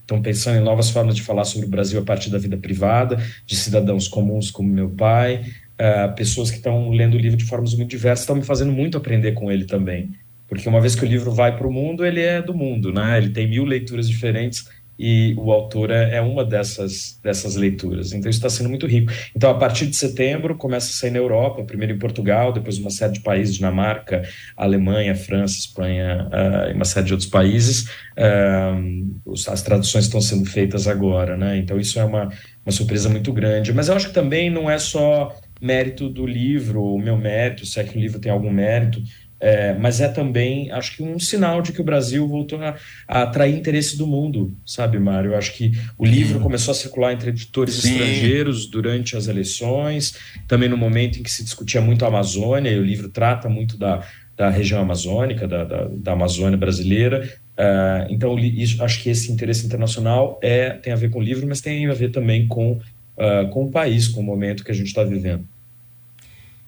estão 0.00 0.22
pensando 0.22 0.58
em 0.58 0.64
novas 0.64 0.90
formas 0.90 1.16
de 1.16 1.22
falar 1.22 1.44
sobre 1.44 1.66
o 1.66 1.70
Brasil 1.70 1.98
a 2.00 2.04
partir 2.04 2.30
da 2.30 2.38
vida 2.38 2.56
privada, 2.56 3.20
de 3.44 3.56
cidadãos 3.56 4.06
comuns 4.06 4.50
como 4.50 4.68
meu 4.68 4.90
pai, 4.90 5.44
uh, 5.80 6.14
pessoas 6.14 6.50
que 6.50 6.56
estão 6.56 6.90
lendo 6.90 7.14
o 7.14 7.18
livro 7.18 7.36
de 7.36 7.44
formas 7.44 7.74
muito 7.74 7.90
diversas, 7.90 8.20
estão 8.20 8.36
me 8.36 8.42
fazendo 8.42 8.72
muito 8.72 8.96
aprender 8.96 9.32
com 9.32 9.50
ele 9.50 9.64
também. 9.64 10.10
Porque 10.48 10.68
uma 10.68 10.80
vez 10.80 10.94
que 10.94 11.04
o 11.04 11.08
livro 11.08 11.32
vai 11.32 11.56
para 11.56 11.66
o 11.66 11.72
mundo, 11.72 12.04
ele 12.04 12.20
é 12.20 12.42
do 12.42 12.52
mundo, 12.52 12.92
né? 12.92 13.16
Ele 13.16 13.30
tem 13.30 13.48
mil 13.48 13.64
leituras 13.64 14.08
diferentes 14.08 14.66
e 14.98 15.34
o 15.36 15.50
autor 15.50 15.90
é, 15.90 16.16
é 16.16 16.20
uma 16.20 16.44
dessas, 16.44 17.18
dessas 17.22 17.56
leituras. 17.56 18.12
Então, 18.12 18.30
isso 18.30 18.38
está 18.38 18.48
sendo 18.48 18.68
muito 18.68 18.86
rico. 18.86 19.10
Então, 19.34 19.50
a 19.50 19.54
partir 19.54 19.86
de 19.86 19.96
setembro, 19.96 20.54
começa 20.54 20.90
a 20.90 20.92
sair 20.92 21.10
na 21.10 21.18
Europa, 21.18 21.64
primeiro 21.64 21.94
em 21.94 21.98
Portugal, 21.98 22.52
depois 22.52 22.78
uma 22.78 22.90
série 22.90 23.14
de 23.14 23.20
países, 23.20 23.56
Dinamarca, 23.56 24.22
Alemanha, 24.56 25.14
França, 25.14 25.58
Espanha 25.58 26.28
uh, 26.28 26.70
e 26.70 26.74
uma 26.74 26.84
série 26.84 27.06
de 27.06 27.14
outros 27.14 27.28
países. 27.28 27.88
Uh, 28.16 29.32
as 29.48 29.62
traduções 29.62 30.04
estão 30.04 30.20
sendo 30.20 30.44
feitas 30.44 30.86
agora, 30.86 31.36
né? 31.36 31.56
Então, 31.56 31.80
isso 31.80 31.98
é 31.98 32.04
uma, 32.04 32.28
uma 32.64 32.72
surpresa 32.72 33.08
muito 33.08 33.32
grande. 33.32 33.72
Mas 33.72 33.88
eu 33.88 33.96
acho 33.96 34.08
que 34.08 34.14
também 34.14 34.50
não 34.50 34.70
é 34.70 34.78
só 34.78 35.34
mérito 35.62 36.08
do 36.08 36.26
livro, 36.26 36.82
o 36.82 36.98
meu 36.98 37.16
mérito, 37.16 37.64
se 37.64 37.78
é 37.78 37.84
que 37.84 37.96
o 37.96 38.00
livro 38.00 38.18
tem 38.18 38.32
algum 38.32 38.50
mérito, 38.50 39.00
é, 39.42 39.74
mas 39.74 40.00
é 40.00 40.06
também, 40.06 40.70
acho 40.70 40.96
que 40.96 41.02
um 41.02 41.18
sinal 41.18 41.60
de 41.60 41.72
que 41.72 41.80
o 41.80 41.84
Brasil 41.84 42.28
voltou 42.28 42.62
a, 42.62 42.76
a 43.08 43.22
atrair 43.22 43.56
interesse 43.56 43.98
do 43.98 44.06
mundo, 44.06 44.56
sabe, 44.64 45.00
Mário? 45.00 45.36
Acho 45.36 45.52
que 45.54 45.72
o 45.98 46.06
livro 46.06 46.38
Sim. 46.38 46.42
começou 46.44 46.70
a 46.70 46.74
circular 46.76 47.12
entre 47.12 47.30
editores 47.30 47.74
Sim. 47.74 47.90
estrangeiros 47.90 48.66
durante 48.66 49.16
as 49.16 49.26
eleições, 49.26 50.14
também 50.46 50.68
no 50.68 50.76
momento 50.76 51.18
em 51.18 51.24
que 51.24 51.30
se 51.30 51.42
discutia 51.42 51.80
muito 51.80 52.04
a 52.04 52.08
Amazônia, 52.08 52.70
e 52.70 52.78
o 52.78 52.84
livro 52.84 53.08
trata 53.08 53.48
muito 53.48 53.76
da, 53.76 54.06
da 54.36 54.48
região 54.48 54.80
amazônica, 54.80 55.48
da, 55.48 55.64
da, 55.64 55.88
da 55.88 56.12
Amazônia 56.12 56.56
brasileira. 56.56 57.28
Uh, 57.52 58.10
então, 58.10 58.38
isso, 58.38 58.82
acho 58.82 59.02
que 59.02 59.10
esse 59.10 59.32
interesse 59.32 59.66
internacional 59.66 60.38
é, 60.40 60.70
tem 60.70 60.92
a 60.92 60.96
ver 60.96 61.10
com 61.10 61.18
o 61.18 61.22
livro, 61.22 61.46
mas 61.48 61.60
tem 61.60 61.88
a 61.88 61.92
ver 61.92 62.12
também 62.12 62.46
com, 62.46 62.78
uh, 63.22 63.48
com 63.50 63.64
o 63.64 63.70
país, 63.70 64.08
com 64.08 64.20
o 64.20 64.24
momento 64.24 64.64
que 64.64 64.72
a 64.72 64.74
gente 64.74 64.88
está 64.88 65.04
vivendo. 65.04 65.46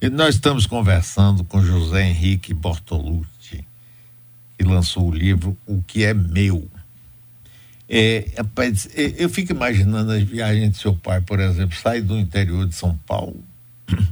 E 0.01 0.09
nós 0.09 0.37
estamos 0.37 0.67
conversando 0.67 1.45
com 1.45 1.63
José 1.63 2.07
Henrique 2.07 2.55
Bortolucci, 2.55 3.65
que 4.57 4.65
lançou 4.65 5.09
o 5.09 5.15
livro 5.15 5.57
O 5.67 5.83
que 5.83 6.05
é 6.05 6.15
Meu. 6.15 6.69
É, 7.89 8.27
rapaz, 8.37 8.89
é, 8.95 9.15
eu 9.19 9.29
fico 9.29 9.53
imaginando 9.53 10.13
as 10.13 10.23
viagens 10.23 10.73
de 10.73 10.79
seu 10.79 10.95
pai, 10.95 11.21
por 11.21 11.41
exemplo, 11.41 11.77
sai 11.77 12.01
do 12.01 12.19
interior 12.19 12.67
de 12.67 12.75
São 12.75 12.97
Paulo, 13.07 13.43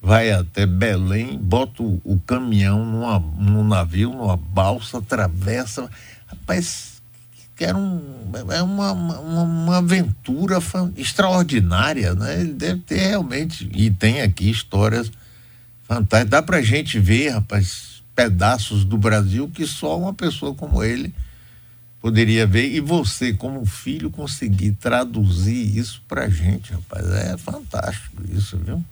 vai 0.00 0.30
até 0.30 0.66
Belém, 0.66 1.36
bota 1.36 1.82
o, 1.82 2.00
o 2.04 2.18
caminhão 2.20 2.84
numa, 2.84 3.18
num 3.18 3.64
navio, 3.64 4.10
numa 4.10 4.36
balsa, 4.36 4.98
atravessa. 4.98 5.90
Rapaz, 6.26 6.91
que 7.56 7.64
era 7.64 7.76
um, 7.76 8.00
é 8.50 8.62
uma, 8.62 8.92
uma, 8.92 9.42
uma 9.42 9.78
aventura 9.78 10.58
extraordinária, 10.96 12.14
né? 12.14 12.40
Ele 12.40 12.52
deve 12.54 12.80
ter 12.80 13.08
realmente, 13.08 13.68
e 13.74 13.90
tem 13.90 14.22
aqui 14.22 14.50
histórias 14.50 15.10
fantásticas. 15.84 16.30
Dá 16.30 16.42
pra 16.42 16.62
gente 16.62 16.98
ver, 16.98 17.30
rapaz, 17.30 18.02
pedaços 18.14 18.84
do 18.84 18.96
Brasil 18.96 19.50
que 19.52 19.66
só 19.66 19.98
uma 19.98 20.14
pessoa 20.14 20.54
como 20.54 20.82
ele 20.82 21.12
poderia 22.00 22.46
ver. 22.46 22.70
E 22.72 22.80
você, 22.80 23.32
como 23.32 23.64
filho, 23.64 24.10
conseguir 24.10 24.72
traduzir 24.72 25.76
isso 25.76 26.02
pra 26.08 26.28
gente, 26.28 26.72
rapaz. 26.72 27.06
É 27.12 27.36
fantástico 27.36 28.22
isso, 28.34 28.56
viu? 28.58 28.82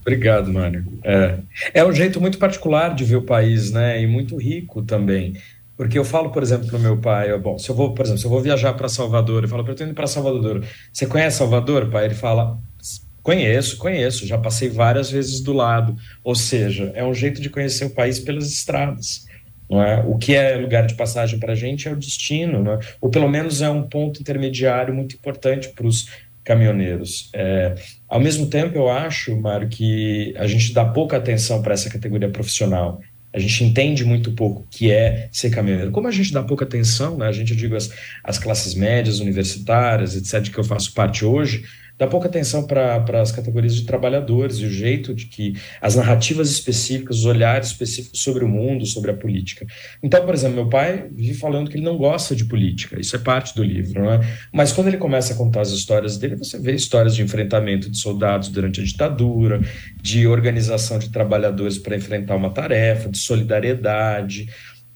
Obrigado, 0.00 0.52
Mário. 0.52 0.84
É, 1.02 1.38
é 1.74 1.84
um 1.84 1.92
jeito 1.92 2.20
muito 2.20 2.38
particular 2.38 2.94
de 2.94 3.04
ver 3.04 3.16
o 3.16 3.22
país, 3.22 3.70
né? 3.70 4.02
E 4.02 4.06
muito 4.06 4.36
rico 4.36 4.82
também. 4.82 5.36
Porque 5.82 5.98
eu 5.98 6.04
falo, 6.04 6.30
por 6.30 6.44
exemplo, 6.44 6.68
para 6.68 6.78
meu 6.78 6.96
pai, 6.96 7.36
bom, 7.40 7.58
se 7.58 7.68
eu 7.68 7.74
vou, 7.74 7.92
por 7.92 8.04
exemplo, 8.04 8.20
se 8.20 8.24
eu 8.24 8.30
vou 8.30 8.40
viajar 8.40 8.72
para 8.74 8.88
Salvador, 8.88 9.42
eu 9.42 9.48
falo, 9.48 9.66
eu 9.66 9.72
estou 9.72 9.84
indo 9.84 9.96
para 9.96 10.06
Salvador. 10.06 10.64
Você 10.92 11.06
conhece 11.06 11.38
Salvador, 11.38 11.90
pai? 11.90 12.04
Ele 12.04 12.14
fala, 12.14 12.56
conheço, 13.20 13.76
conheço, 13.78 14.24
já 14.24 14.38
passei 14.38 14.68
várias 14.68 15.10
vezes 15.10 15.40
do 15.40 15.52
lado. 15.52 15.96
Ou 16.22 16.36
seja, 16.36 16.92
é 16.94 17.04
um 17.04 17.12
jeito 17.12 17.40
de 17.42 17.50
conhecer 17.50 17.86
o 17.86 17.90
país 17.90 18.20
pelas 18.20 18.46
estradas. 18.46 19.26
Não 19.68 19.82
é? 19.82 20.04
O 20.06 20.16
que 20.18 20.36
é 20.36 20.56
lugar 20.56 20.86
de 20.86 20.94
passagem 20.94 21.40
para 21.40 21.50
a 21.52 21.56
gente 21.56 21.88
é 21.88 21.90
o 21.90 21.96
destino, 21.96 22.70
é? 22.70 22.78
ou 23.00 23.10
pelo 23.10 23.28
menos 23.28 23.60
é 23.60 23.68
um 23.68 23.82
ponto 23.82 24.20
intermediário 24.20 24.94
muito 24.94 25.16
importante 25.16 25.68
para 25.70 25.88
os 25.88 26.06
caminhoneiros. 26.44 27.28
É, 27.34 27.74
ao 28.08 28.20
mesmo 28.20 28.46
tempo, 28.46 28.78
eu 28.78 28.88
acho, 28.88 29.36
Mário, 29.36 29.68
que 29.68 30.32
a 30.36 30.46
gente 30.46 30.72
dá 30.72 30.84
pouca 30.84 31.16
atenção 31.16 31.60
para 31.60 31.74
essa 31.74 31.90
categoria 31.90 32.28
profissional. 32.28 33.00
A 33.32 33.38
gente 33.38 33.64
entende 33.64 34.04
muito 34.04 34.32
pouco 34.32 34.60
o 34.62 34.66
que 34.70 34.90
é 34.90 35.28
ser 35.32 35.50
caminhoneiro. 35.50 35.90
Como 35.90 36.06
a 36.06 36.10
gente 36.10 36.32
dá 36.32 36.42
pouca 36.42 36.64
atenção, 36.64 37.16
né? 37.16 37.26
a 37.26 37.32
gente, 37.32 37.52
eu 37.52 37.56
digo, 37.56 37.74
as, 37.74 37.90
as 38.22 38.38
classes 38.38 38.74
médias, 38.74 39.20
universitárias, 39.20 40.14
etc., 40.14 40.52
que 40.52 40.58
eu 40.58 40.64
faço 40.64 40.92
parte 40.92 41.24
hoje, 41.24 41.64
dá 42.02 42.08
pouca 42.08 42.26
atenção 42.26 42.66
para 42.66 43.20
as 43.20 43.30
categorias 43.30 43.76
de 43.76 43.84
trabalhadores 43.84 44.56
e 44.56 44.64
o 44.64 44.70
jeito 44.70 45.14
de 45.14 45.26
que 45.26 45.54
as 45.80 45.94
narrativas 45.94 46.50
específicas, 46.50 47.18
os 47.18 47.26
olhares 47.26 47.68
específicos 47.68 48.20
sobre 48.20 48.44
o 48.44 48.48
mundo, 48.48 48.84
sobre 48.84 49.12
a 49.12 49.14
política. 49.14 49.64
Então, 50.02 50.24
por 50.26 50.34
exemplo, 50.34 50.56
meu 50.56 50.68
pai 50.68 51.08
vive 51.12 51.34
falando 51.34 51.70
que 51.70 51.76
ele 51.76 51.84
não 51.84 51.96
gosta 51.96 52.34
de 52.34 52.44
política, 52.44 53.00
isso 53.00 53.14
é 53.14 53.20
parte 53.20 53.54
do 53.54 53.62
livro, 53.62 54.04
né? 54.04 54.18
mas 54.52 54.72
quando 54.72 54.88
ele 54.88 54.96
começa 54.96 55.32
a 55.32 55.36
contar 55.36 55.60
as 55.60 55.70
histórias 55.70 56.18
dele, 56.18 56.34
você 56.34 56.58
vê 56.58 56.74
histórias 56.74 57.14
de 57.14 57.22
enfrentamento 57.22 57.88
de 57.88 57.96
soldados 57.96 58.48
durante 58.48 58.80
a 58.80 58.84
ditadura, 58.84 59.60
de 60.02 60.26
organização 60.26 60.98
de 60.98 61.08
trabalhadores 61.08 61.78
para 61.78 61.94
enfrentar 61.94 62.34
uma 62.34 62.50
tarefa, 62.50 63.08
de 63.08 63.18
solidariedade 63.18 64.48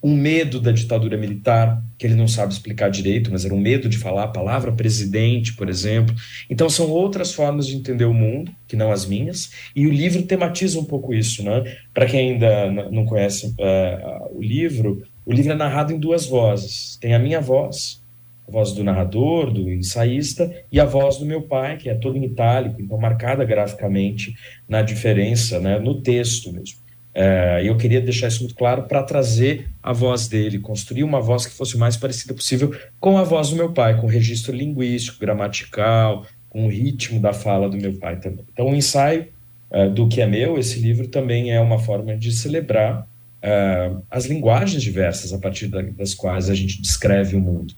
um 0.07 0.15
medo 0.15 0.61
da 0.61 0.71
ditadura 0.71 1.17
militar, 1.17 1.83
que 1.99 2.07
ele 2.07 2.15
não 2.15 2.29
sabe 2.29 2.53
explicar 2.53 2.89
direito, 2.89 3.29
mas 3.33 3.45
era 3.45 3.53
um 3.53 3.59
medo 3.59 3.89
de 3.89 3.99
falar 3.99 4.23
a 4.23 4.29
palavra 4.29 4.71
presidente, 4.71 5.55
por 5.55 5.69
exemplo. 5.69 6.15
Então, 6.49 6.71
são 6.71 6.89
outras 6.89 7.35
formas 7.35 7.67
de 7.67 7.75
entender 7.75 8.05
o 8.05 8.15
mundo, 8.15 8.53
que 8.69 8.77
não 8.77 8.93
as 8.93 9.05
minhas, 9.05 9.51
e 9.75 9.85
o 9.85 9.91
livro 9.91 10.23
tematiza 10.23 10.79
um 10.79 10.85
pouco 10.85 11.13
isso. 11.13 11.43
Né? 11.43 11.77
Para 11.93 12.07
quem 12.07 12.35
ainda 12.35 12.71
não 12.89 13.05
conhece 13.05 13.49
uh, 13.49 14.39
o 14.39 14.41
livro, 14.41 15.03
o 15.25 15.33
livro 15.33 15.51
é 15.51 15.57
narrado 15.57 15.93
em 15.93 15.99
duas 15.99 16.25
vozes. 16.25 16.97
Tem 17.01 17.13
a 17.13 17.19
minha 17.19 17.41
voz, 17.41 18.01
a 18.47 18.53
voz 18.53 18.71
do 18.71 18.85
narrador, 18.85 19.51
do 19.51 19.73
ensaísta, 19.73 20.49
e 20.71 20.79
a 20.79 20.85
voz 20.85 21.17
do 21.17 21.27
meu 21.27 21.43
pai, 21.43 21.79
que 21.79 21.89
é 21.89 21.97
toda 21.97 22.17
em 22.17 22.25
itálico, 22.27 22.81
então 22.81 22.97
marcada 22.97 23.45
graficamente 23.45 24.37
na 24.69 24.83
diferença, 24.83 25.59
né, 25.59 25.81
no 25.81 26.01
texto 26.01 26.53
mesmo. 26.53 26.86
É, 27.19 27.63
eu 27.65 27.75
queria 27.79 27.99
deixar 27.99 28.29
isso 28.29 28.41
muito 28.41 28.55
claro 28.55 28.83
para 28.83 29.03
trazer 29.03 29.71
a 29.83 29.91
voz 29.91 30.29
dele, 30.29 30.59
construir 30.59 31.03
uma 31.03 31.19
voz 31.19 31.47
que 31.47 31.53
fosse 31.53 31.75
o 31.75 31.79
mais 31.79 31.97
parecida 31.97 32.35
possível 32.35 32.79
com 33.01 33.17
a 33.17 33.25
voz 33.25 33.49
do 33.49 33.57
meu 33.57 33.73
pai, 33.73 33.99
com 33.99 34.07
o 34.07 34.11
registro 34.11 34.55
linguístico, 34.55 35.19
gramatical, 35.19 36.27
com 36.51 36.67
o 36.67 36.69
ritmo 36.69 37.19
da 37.19 37.33
fala 37.33 37.71
do 37.71 37.77
meu 37.79 37.95
pai 37.95 38.17
também. 38.17 38.45
Então, 38.53 38.67
o 38.67 38.75
ensaio 38.75 39.29
é, 39.71 39.89
do 39.89 40.07
que 40.09 40.21
é 40.21 40.27
meu, 40.27 40.59
esse 40.59 40.79
livro 40.79 41.09
também 41.09 41.51
é 41.53 41.59
uma 41.59 41.79
forma 41.79 42.15
de 42.15 42.31
celebrar 42.31 43.09
é, 43.41 43.93
as 44.11 44.27
linguagens 44.27 44.83
diversas 44.83 45.33
a 45.33 45.39
partir 45.39 45.69
da, 45.69 45.81
das 45.81 46.13
quais 46.13 46.51
a 46.51 46.55
gente 46.55 46.83
descreve 46.83 47.35
o 47.35 47.41
mundo. 47.41 47.73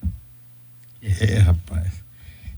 É, 1.00 1.38
rapaz. 1.38 1.92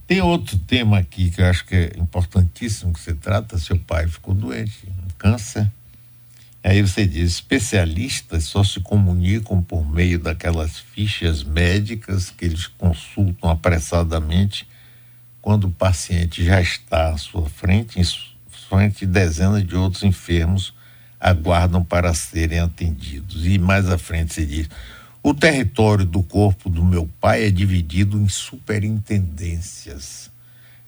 Tem 0.07 0.19
outro 0.19 0.57
tema 0.57 0.97
aqui 0.97 1.29
que 1.29 1.41
eu 1.41 1.45
acho 1.45 1.63
que 1.63 1.75
é 1.75 1.91
importantíssimo 1.95 2.91
que 2.91 2.99
você 2.99 3.13
trata. 3.13 3.59
Seu 3.59 3.77
pai 3.77 4.07
ficou 4.07 4.33
doente, 4.33 4.79
um 4.87 5.13
câncer 5.19 5.69
Aí 6.63 6.81
você 6.81 7.05
diz: 7.05 7.33
especialistas 7.33 8.45
só 8.45 8.63
se 8.63 8.79
comunicam 8.79 9.61
por 9.61 9.89
meio 9.89 10.19
daquelas 10.19 10.77
fichas 10.77 11.43
médicas 11.43 12.29
que 12.29 12.45
eles 12.45 12.67
consultam 12.67 13.49
apressadamente 13.49 14.67
quando 15.41 15.65
o 15.65 15.71
paciente 15.71 16.43
já 16.43 16.61
está 16.61 17.09
à 17.09 17.17
sua 17.17 17.49
frente, 17.49 17.99
em 17.99 18.03
frente 18.69 19.05
dezenas 19.05 19.65
de 19.65 19.75
outros 19.75 20.03
enfermos 20.03 20.73
aguardam 21.19 21.83
para 21.83 22.13
serem 22.13 22.59
atendidos. 22.59 23.45
E 23.45 23.59
mais 23.59 23.89
à 23.89 23.97
frente 23.97 24.33
você 24.33 24.45
diz: 24.45 24.69
o 25.21 25.33
território 25.33 26.05
do 26.05 26.23
corpo 26.23 26.69
do 26.69 26.83
meu 26.83 27.09
pai 27.19 27.45
é 27.45 27.51
dividido 27.51 28.19
em 28.19 28.27
superintendências. 28.27 30.31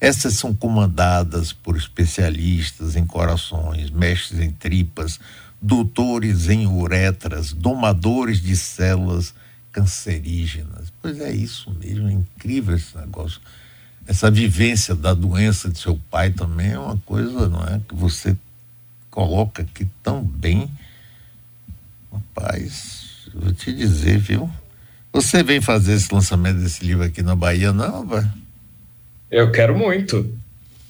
Essas 0.00 0.34
são 0.34 0.54
comandadas 0.54 1.52
por 1.52 1.76
especialistas 1.76 2.96
em 2.96 3.06
corações, 3.06 3.90
mestres 3.90 4.40
em 4.40 4.50
tripas, 4.50 5.20
doutores 5.64 6.50
em 6.50 6.66
uretras, 6.66 7.54
domadores 7.54 8.38
de 8.40 8.54
células 8.54 9.34
cancerígenas. 9.72 10.92
Pois 11.00 11.18
é 11.20 11.32
isso 11.32 11.74
mesmo, 11.82 12.06
é 12.08 12.12
incrível 12.12 12.76
esse 12.76 12.94
negócio. 12.98 13.40
Essa 14.06 14.30
vivência 14.30 14.94
da 14.94 15.14
doença 15.14 15.70
de 15.70 15.78
seu 15.78 15.98
pai 16.10 16.30
também 16.30 16.72
é 16.72 16.78
uma 16.78 16.98
coisa, 16.98 17.48
não 17.48 17.64
é? 17.64 17.80
Que 17.88 17.94
você 17.94 18.36
coloca 19.10 19.62
aqui 19.62 19.88
tão 20.02 20.22
bem. 20.22 20.70
Rapaz, 22.12 23.30
vou 23.34 23.52
te 23.54 23.72
dizer, 23.72 24.18
viu? 24.18 24.50
Você 25.14 25.42
vem 25.42 25.62
fazer 25.62 25.94
esse 25.94 26.12
lançamento 26.12 26.58
desse 26.58 26.84
livro 26.84 27.04
aqui 27.04 27.22
na 27.22 27.34
Bahia, 27.34 27.72
não, 27.72 28.06
vai? 28.06 28.30
Eu 29.30 29.50
quero 29.50 29.76
muito. 29.76 30.30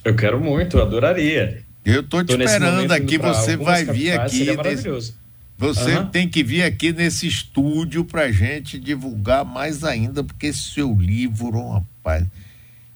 Eu 0.05 0.17
quero 0.17 0.41
muito, 0.41 0.79
eu 0.79 0.83
adoraria. 0.83 1.64
Eu 1.85 2.01
estou 2.01 2.25
te 2.25 2.33
esperando 2.33 2.93
aqui, 2.93 3.19
você 3.19 3.57
vai 3.57 3.85
vir 3.85 4.19
aqui. 4.19 4.47
Nesse, 4.57 5.15
você 5.57 5.99
uhum. 5.99 6.07
tem 6.09 6.29
que 6.29 6.43
vir 6.43 6.63
aqui 6.63 6.93
nesse 6.93 7.27
estúdio 7.27 8.05
para 8.05 8.33
gente 8.33 8.79
divulgar 8.79 9.45
mais 9.45 9.85
ainda, 9.85 10.25
porque 10.25 10.47
esse 10.47 10.63
seu 10.73 10.93
livro, 10.95 11.73
rapaz, 11.73 12.27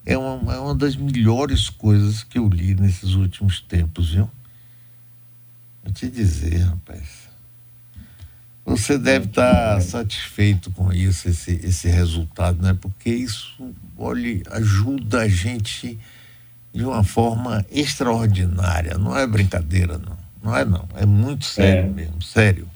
é 0.04 0.16
uma, 0.16 0.54
é 0.54 0.58
uma 0.58 0.74
das 0.74 0.96
melhores 0.96 1.68
coisas 1.68 2.24
que 2.24 2.38
eu 2.38 2.48
li 2.48 2.74
nesses 2.74 3.14
últimos 3.14 3.60
tempos, 3.60 4.12
viu? 4.12 4.28
Vou 5.84 5.92
te 5.92 6.10
dizer, 6.10 6.58
rapaz. 6.62 7.28
Você 8.64 8.98
deve 8.98 9.26
estar 9.26 9.74
tá 9.76 9.80
satisfeito 9.80 10.70
com 10.70 10.92
isso, 10.92 11.28
esse, 11.28 11.52
esse 11.62 11.88
resultado, 11.88 12.62
né? 12.62 12.76
Porque 12.78 13.08
isso, 13.10 13.74
olha, 13.96 14.42
ajuda 14.50 15.20
a 15.20 15.28
gente 15.28 15.98
de 16.78 16.84
uma 16.84 17.02
forma 17.02 17.66
extraordinária. 17.72 18.96
Não 18.96 19.18
é 19.18 19.26
brincadeira, 19.26 19.98
não. 19.98 20.16
Não 20.40 20.56
é, 20.56 20.64
não. 20.64 20.88
É 20.94 21.04
muito 21.04 21.44
sério 21.44 21.90
é. 21.90 21.92
mesmo, 21.92 22.22
sério. 22.22 22.68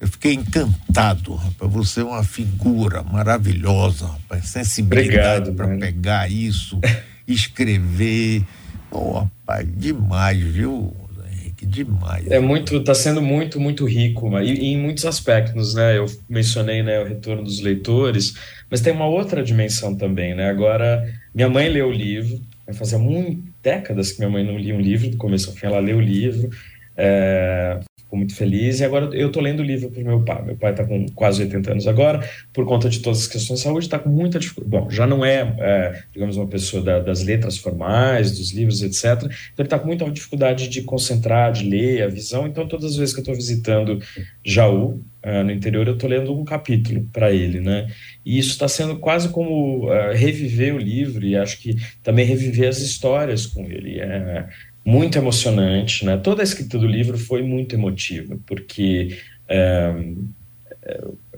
Eu 0.00 0.08
fiquei 0.08 0.34
encantado, 0.34 1.36
rapaz. 1.36 1.72
Você 1.72 2.00
é 2.00 2.04
uma 2.04 2.24
figura 2.24 3.04
maravilhosa, 3.04 4.08
rapaz. 4.08 4.48
Sensibilidade 4.48 5.52
para 5.52 5.68
pegar 5.76 6.28
isso, 6.28 6.80
escrever. 7.28 8.42
Oh, 8.90 9.20
rapaz, 9.20 9.68
demais, 9.76 10.42
viu, 10.42 10.92
Henrique? 11.30 11.64
Demais. 11.64 12.26
É 12.26 12.40
muito, 12.40 12.78
está 12.78 12.96
sendo 12.96 13.22
muito, 13.22 13.60
muito 13.60 13.86
rico, 13.86 14.36
e, 14.40 14.52
e, 14.52 14.72
em 14.72 14.76
muitos 14.76 15.04
aspectos, 15.04 15.74
né? 15.74 15.98
Eu 15.98 16.06
mencionei 16.28 16.82
né, 16.82 16.98
o 17.00 17.06
retorno 17.06 17.44
dos 17.44 17.60
leitores, 17.60 18.34
mas 18.68 18.80
tem 18.80 18.92
uma 18.92 19.06
outra 19.06 19.40
dimensão 19.44 19.94
também, 19.94 20.34
né? 20.34 20.50
Agora, 20.50 21.08
minha 21.32 21.48
mãe 21.48 21.68
leu 21.68 21.86
o 21.86 21.92
livro, 21.92 22.40
Fazia 22.74 22.98
muitas 22.98 23.44
décadas 23.62 24.12
que 24.12 24.18
minha 24.18 24.30
mãe 24.30 24.44
não 24.44 24.58
lia 24.58 24.74
um 24.74 24.80
livro, 24.80 25.10
do 25.10 25.16
começo 25.16 25.50
ao 25.50 25.56
fim 25.56 25.66
ela 25.66 25.78
leu 25.78 25.98
o 25.98 26.00
livro, 26.00 26.50
é, 26.96 27.80
ficou 28.10 28.18
muito 28.18 28.34
feliz. 28.34 28.80
E 28.80 28.84
agora 28.84 29.08
eu 29.12 29.28
estou 29.28 29.40
lendo 29.40 29.60
o 29.60 29.62
livro 29.62 29.88
para 29.90 30.02
meu 30.02 30.20
pai. 30.22 30.42
Meu 30.44 30.56
pai 30.56 30.72
está 30.72 30.84
com 30.84 31.06
quase 31.14 31.42
80 31.42 31.70
anos 31.70 31.86
agora, 31.86 32.28
por 32.52 32.66
conta 32.66 32.88
de 32.88 32.98
todas 32.98 33.20
as 33.20 33.26
questões 33.28 33.60
de 33.60 33.64
saúde, 33.64 33.86
está 33.86 33.98
com 33.98 34.08
muita 34.08 34.38
dificuldade. 34.38 34.70
Bom, 34.70 34.90
já 34.90 35.06
não 35.06 35.24
é, 35.24 35.54
é 35.58 36.02
digamos, 36.12 36.36
uma 36.36 36.48
pessoa 36.48 36.82
da, 36.82 36.98
das 36.98 37.22
letras 37.22 37.56
formais, 37.56 38.36
dos 38.36 38.52
livros, 38.52 38.82
etc. 38.82 39.04
Então 39.14 39.30
ele 39.58 39.66
está 39.66 39.78
com 39.78 39.86
muita 39.86 40.10
dificuldade 40.10 40.68
de 40.68 40.82
concentrar, 40.82 41.52
de 41.52 41.68
ler, 41.68 42.02
a 42.02 42.08
visão. 42.08 42.46
Então 42.46 42.66
todas 42.66 42.92
as 42.92 42.96
vezes 42.96 43.14
que 43.14 43.20
eu 43.20 43.22
estou 43.22 43.34
visitando 43.34 44.00
Jaú, 44.44 45.00
Uh, 45.22 45.44
no 45.44 45.52
interior, 45.52 45.86
eu 45.86 45.92
estou 45.92 46.08
lendo 46.08 46.34
um 46.34 46.46
capítulo 46.46 47.06
para 47.12 47.30
ele, 47.30 47.60
né? 47.60 47.88
E 48.24 48.38
isso 48.38 48.52
está 48.52 48.66
sendo 48.66 48.98
quase 48.98 49.28
como 49.28 49.84
uh, 49.84 50.14
reviver 50.14 50.74
o 50.74 50.78
livro 50.78 51.26
e 51.26 51.36
acho 51.36 51.60
que 51.60 51.76
também 52.02 52.24
reviver 52.24 52.70
as 52.70 52.78
histórias 52.78 53.44
com 53.44 53.66
ele. 53.66 54.00
É 54.00 54.48
muito 54.90 55.16
emocionante, 55.16 56.04
né? 56.04 56.16
Toda 56.16 56.42
a 56.42 56.44
escrita 56.44 56.76
do 56.76 56.86
livro 56.86 57.16
foi 57.16 57.42
muito 57.42 57.76
emotiva, 57.76 58.36
porque 58.44 59.16
é, 59.48 59.94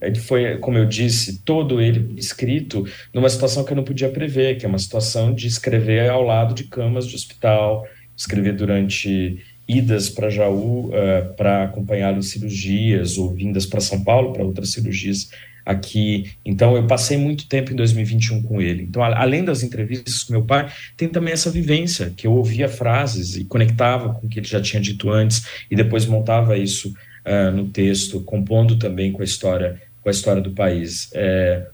ele 0.00 0.18
foi, 0.18 0.56
como 0.58 0.78
eu 0.78 0.86
disse, 0.86 1.42
todo 1.44 1.80
ele 1.80 2.14
escrito 2.16 2.86
numa 3.12 3.28
situação 3.28 3.62
que 3.62 3.72
eu 3.72 3.76
não 3.76 3.84
podia 3.84 4.08
prever, 4.08 4.56
que 4.56 4.64
é 4.64 4.68
uma 4.68 4.78
situação 4.78 5.34
de 5.34 5.46
escrever 5.46 6.08
ao 6.08 6.22
lado 6.22 6.54
de 6.54 6.64
camas 6.64 7.06
de 7.06 7.14
hospital, 7.14 7.86
escrever 8.16 8.54
durante 8.54 9.38
idas 9.68 10.08
para 10.08 10.30
Jaú 10.30 10.88
uh, 10.88 10.94
eh, 10.94 11.20
para 11.36 11.64
acompanhar 11.64 12.16
as 12.16 12.26
cirurgias 12.26 13.16
ou 13.16 13.30
vindas 13.32 13.64
para 13.64 13.80
São 13.80 14.02
Paulo 14.02 14.32
para 14.32 14.44
outras 14.44 14.72
cirurgias 14.72 15.30
aqui. 15.64 16.32
Então, 16.44 16.76
eu 16.76 16.86
passei 16.86 17.16
muito 17.16 17.46
tempo 17.46 17.72
em 17.72 17.76
2021 17.76 18.42
com 18.42 18.60
ele. 18.60 18.84
Então, 18.84 19.02
além 19.02 19.44
das 19.44 19.62
entrevistas 19.62 20.24
com 20.24 20.32
meu 20.32 20.44
pai, 20.44 20.70
tem 20.96 21.08
também 21.08 21.32
essa 21.32 21.50
vivência, 21.50 22.12
que 22.16 22.26
eu 22.26 22.32
ouvia 22.32 22.68
frases 22.68 23.36
e 23.36 23.44
conectava 23.44 24.14
com 24.14 24.26
o 24.26 24.30
que 24.30 24.38
ele 24.38 24.48
já 24.48 24.60
tinha 24.60 24.80
dito 24.80 25.10
antes 25.10 25.46
e 25.70 25.76
depois 25.76 26.06
montava 26.06 26.56
isso 26.56 26.94
uh, 27.26 27.50
no 27.54 27.68
texto, 27.68 28.20
compondo 28.20 28.76
também 28.76 29.12
com 29.12 29.22
a 29.22 29.24
história, 29.24 29.80
com 30.02 30.08
a 30.08 30.12
história 30.12 30.42
do 30.42 30.52
país. 30.52 31.10
É, 31.14 31.66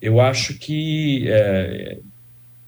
eu 0.00 0.20
acho 0.20 0.54
que 0.58 1.28
é, 1.28 1.98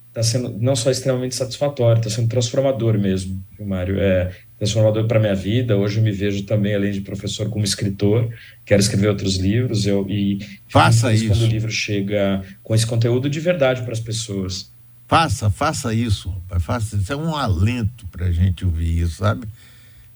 está 0.09 0.23
sendo 0.23 0.51
não 0.59 0.77
só 0.77 0.91
extremamente 0.91 1.35
satisfatório, 1.35 1.99
está 1.99 2.11
sendo 2.11 2.29
transformador 2.29 2.99
mesmo, 2.99 3.43
Mário? 3.59 3.99
É 3.99 4.31
transformador 4.63 5.09
para 5.09 5.19
minha 5.19 5.35
vida. 5.35 5.77
Hoje 5.77 5.99
eu 5.99 6.05
me 6.05 6.13
vejo 6.13 6.45
também, 6.45 6.73
além 6.73 6.93
de 6.93 7.01
professor, 7.01 7.49
como 7.51 7.65
escritor. 7.65 8.33
Quero 8.65 8.81
escrever 8.81 9.09
outros 9.09 9.35
livros 9.35 9.87
eu, 9.87 10.07
e 10.09 10.39
faça 10.69 11.13
isso 11.13 11.27
quando 11.27 11.43
o 11.43 11.47
livro 11.47 11.71
chega 11.73 12.45
com 12.63 12.73
esse 12.73 12.87
conteúdo 12.87 13.29
de 13.29 13.41
verdade 13.41 13.83
para 13.83 13.93
as 13.93 13.99
pessoas. 13.99 14.71
Faça, 15.09 15.51
faça 15.51 15.93
isso. 15.93 16.33
Faça, 16.61 16.97
isso 16.97 17.13
é 17.13 17.17
um 17.17 17.35
alento 17.35 18.07
para 18.07 18.27
a 18.27 18.33
gente 18.33 18.65
ouvir 18.65 19.01
isso, 19.01 19.17
sabe? 19.17 19.49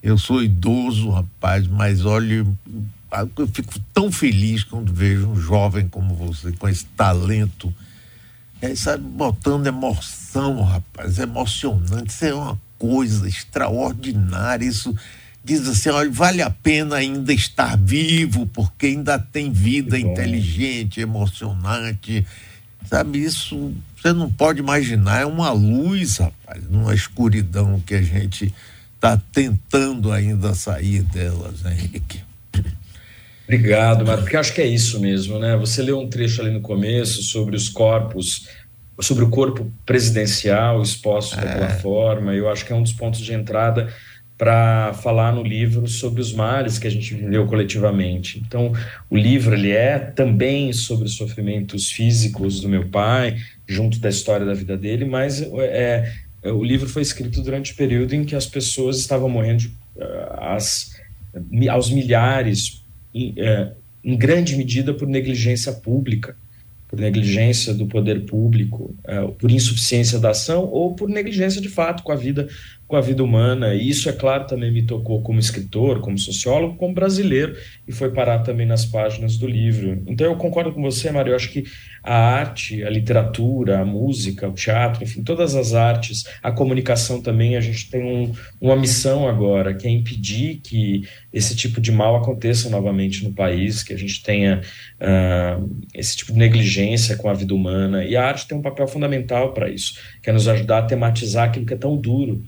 Eu 0.00 0.16
sou 0.16 0.40
idoso, 0.40 1.10
rapaz, 1.10 1.66
mas 1.66 2.04
olhe, 2.04 2.46
eu 3.36 3.48
fico 3.48 3.74
tão 3.92 4.12
feliz 4.12 4.62
quando 4.62 4.92
vejo 4.92 5.26
um 5.26 5.34
jovem 5.34 5.88
como 5.88 6.14
você, 6.14 6.52
com 6.52 6.68
esse 6.68 6.84
talento 6.84 7.74
é, 8.60 8.74
sabe, 8.74 9.02
botando 9.02 9.66
emoção, 9.66 10.62
rapaz, 10.62 11.18
emocionante. 11.18 12.10
Isso 12.10 12.24
é 12.24 12.34
uma 12.34 12.58
coisa 12.78 13.28
extraordinária. 13.28 14.66
Isso 14.66 14.94
diz 15.44 15.68
assim: 15.68 15.90
olha, 15.90 16.10
vale 16.10 16.42
a 16.42 16.50
pena 16.50 16.96
ainda 16.96 17.32
estar 17.32 17.76
vivo, 17.76 18.46
porque 18.46 18.86
ainda 18.86 19.18
tem 19.18 19.52
vida 19.52 19.98
inteligente, 19.98 21.00
emocionante. 21.00 22.26
Sabe, 22.88 23.18
isso 23.22 23.72
você 23.96 24.12
não 24.12 24.30
pode 24.30 24.60
imaginar, 24.60 25.22
é 25.22 25.26
uma 25.26 25.50
luz, 25.50 26.18
rapaz, 26.18 26.62
numa 26.70 26.94
escuridão 26.94 27.82
que 27.84 27.94
a 27.94 28.02
gente 28.02 28.54
está 28.94 29.20
tentando 29.32 30.12
ainda 30.12 30.54
sair 30.54 31.02
delas, 31.02 31.62
né, 31.62 31.72
Henrique? 31.72 32.20
Obrigado, 33.44 34.04
Mário, 34.04 34.22
porque 34.22 34.36
acho 34.36 34.52
que 34.52 34.60
é 34.60 34.66
isso 34.66 35.00
mesmo, 35.00 35.38
né? 35.38 35.56
Você 35.56 35.80
leu 35.80 36.00
um 36.00 36.08
trecho 36.08 36.40
ali 36.42 36.50
no 36.50 36.60
começo 36.60 37.22
sobre 37.22 37.56
os 37.56 37.68
corpos, 37.68 38.48
sobre 39.00 39.24
o 39.24 39.28
corpo 39.28 39.70
presidencial 39.84 40.82
exposto 40.82 41.38
é. 41.38 41.44
daquela 41.44 41.68
forma, 41.70 42.34
eu 42.34 42.48
acho 42.48 42.64
que 42.64 42.72
é 42.72 42.76
um 42.76 42.82
dos 42.82 42.92
pontos 42.92 43.20
de 43.20 43.32
entrada 43.32 43.92
para 44.38 44.92
falar 44.94 45.32
no 45.32 45.42
livro 45.42 45.86
sobre 45.88 46.20
os 46.20 46.32
males 46.32 46.78
que 46.78 46.86
a 46.86 46.90
gente 46.90 47.14
viveu 47.14 47.46
coletivamente. 47.46 48.42
Então, 48.46 48.72
o 49.08 49.16
livro 49.16 49.54
ele 49.54 49.70
é 49.70 49.98
também 49.98 50.72
sobre 50.72 51.06
os 51.06 51.16
sofrimentos 51.16 51.90
físicos 51.90 52.60
do 52.60 52.68
meu 52.68 52.86
pai, 52.88 53.36
junto 53.66 53.98
da 53.98 54.10
história 54.10 54.44
da 54.44 54.52
vida 54.52 54.76
dele, 54.76 55.06
mas 55.06 55.40
é, 55.40 56.12
é 56.42 56.52
o 56.52 56.62
livro 56.62 56.88
foi 56.88 57.02
escrito 57.02 57.42
durante 57.42 57.72
o 57.72 57.76
período 57.76 58.14
em 58.14 58.24
que 58.24 58.36
as 58.36 58.46
pessoas 58.46 58.98
estavam 58.98 59.28
morrendo 59.28 59.62
de, 59.62 59.74
as, 60.38 60.94
aos 61.70 61.90
milhares 61.90 62.84
em, 63.14 63.34
é, 63.38 63.72
em 64.04 64.16
grande 64.16 64.54
medida 64.54 64.92
por 64.92 65.08
negligência 65.08 65.72
pública, 65.72 66.36
por 66.96 67.02
negligência 67.02 67.74
do 67.74 67.86
poder 67.86 68.24
público, 68.24 68.96
é, 69.04 69.20
por 69.38 69.50
insuficiência 69.50 70.18
da 70.18 70.30
ação 70.30 70.64
ou 70.64 70.94
por 70.94 71.08
negligência 71.08 71.60
de 71.60 71.68
fato 71.68 72.02
com 72.02 72.10
a 72.10 72.16
vida 72.16 72.48
com 72.86 72.96
a 72.96 73.00
vida 73.00 73.22
humana. 73.22 73.74
E 73.74 73.88
isso, 73.88 74.08
é 74.08 74.12
claro, 74.12 74.46
também 74.46 74.72
me 74.72 74.82
tocou 74.82 75.22
como 75.22 75.38
escritor, 75.38 76.00
como 76.00 76.18
sociólogo, 76.18 76.76
como 76.76 76.94
brasileiro, 76.94 77.56
e 77.86 77.92
foi 77.92 78.10
parar 78.10 78.40
também 78.40 78.66
nas 78.66 78.84
páginas 78.84 79.36
do 79.36 79.46
livro. 79.46 80.02
Então, 80.06 80.26
eu 80.26 80.36
concordo 80.36 80.72
com 80.72 80.82
você, 80.82 81.10
Mário. 81.10 81.32
Eu 81.32 81.36
acho 81.36 81.50
que 81.50 81.64
a 82.02 82.16
arte, 82.16 82.84
a 82.84 82.90
literatura, 82.90 83.80
a 83.80 83.84
música, 83.84 84.48
o 84.48 84.52
teatro, 84.52 85.02
enfim, 85.02 85.22
todas 85.24 85.56
as 85.56 85.74
artes, 85.74 86.24
a 86.40 86.52
comunicação 86.52 87.20
também, 87.20 87.56
a 87.56 87.60
gente 87.60 87.90
tem 87.90 88.02
um, 88.02 88.32
uma 88.60 88.76
missão 88.76 89.28
agora, 89.28 89.74
que 89.74 89.88
é 89.88 89.90
impedir 89.90 90.60
que 90.62 91.02
esse 91.32 91.56
tipo 91.56 91.80
de 91.80 91.90
mal 91.90 92.14
aconteça 92.14 92.70
novamente 92.70 93.24
no 93.24 93.32
país, 93.32 93.82
que 93.82 93.92
a 93.92 93.98
gente 93.98 94.22
tenha 94.22 94.60
uh, 95.00 95.68
esse 95.92 96.16
tipo 96.16 96.32
de 96.32 96.38
negligência 96.38 97.16
com 97.16 97.28
a 97.28 97.34
vida 97.34 97.54
humana. 97.54 98.04
E 98.04 98.16
a 98.16 98.24
arte 98.24 98.46
tem 98.46 98.56
um 98.56 98.62
papel 98.62 98.86
fundamental 98.86 99.52
para 99.52 99.68
isso, 99.68 99.98
que 100.22 100.30
é 100.30 100.32
nos 100.32 100.46
ajudar 100.46 100.78
a 100.78 100.82
tematizar 100.82 101.48
aquilo 101.48 101.66
que 101.66 101.74
é 101.74 101.76
tão 101.76 101.96
duro 101.96 102.42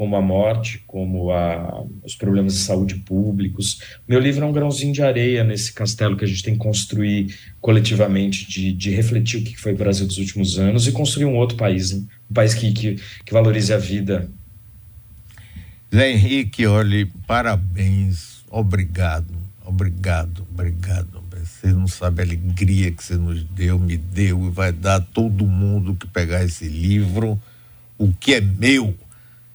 como 0.00 0.16
a 0.16 0.22
morte, 0.22 0.82
como 0.86 1.30
a, 1.30 1.84
os 2.02 2.14
problemas 2.14 2.54
de 2.54 2.60
saúde 2.60 2.94
públicos. 2.94 3.82
Meu 4.08 4.18
livro 4.18 4.42
é 4.42 4.48
um 4.48 4.52
grãozinho 4.52 4.94
de 4.94 5.02
areia 5.02 5.44
nesse 5.44 5.74
castelo 5.74 6.16
que 6.16 6.24
a 6.24 6.26
gente 6.26 6.42
tem 6.42 6.54
que 6.54 6.58
construir 6.58 7.36
coletivamente, 7.60 8.48
de, 8.48 8.72
de 8.72 8.88
refletir 8.88 9.40
o 9.40 9.44
que 9.44 9.54
foi 9.58 9.74
o 9.74 9.76
Brasil 9.76 10.06
dos 10.06 10.16
últimos 10.16 10.58
anos 10.58 10.86
e 10.86 10.92
construir 10.92 11.26
um 11.26 11.36
outro 11.36 11.54
país, 11.58 11.92
né? 11.92 12.02
um 12.30 12.32
país 12.32 12.54
que, 12.54 12.72
que, 12.72 12.96
que 13.26 13.30
valorize 13.30 13.74
a 13.74 13.76
vida. 13.76 14.26
Zé 15.94 16.12
Henrique, 16.12 16.64
olhe, 16.66 17.04
parabéns, 17.26 18.42
obrigado, 18.50 19.34
obrigado, 19.66 20.46
obrigado. 20.50 21.22
Você 21.44 21.74
não 21.74 21.86
sabe 21.86 22.22
a 22.22 22.24
alegria 22.24 22.90
que 22.90 23.04
você 23.04 23.16
nos 23.16 23.44
deu, 23.44 23.78
me 23.78 23.98
deu 23.98 24.46
e 24.46 24.48
vai 24.48 24.72
dar 24.72 24.94
a 24.94 25.00
todo 25.02 25.46
mundo 25.46 25.94
que 25.94 26.06
pegar 26.06 26.42
esse 26.42 26.66
livro, 26.66 27.38
o 27.98 28.10
que 28.14 28.32
é 28.32 28.40
meu 28.40 28.96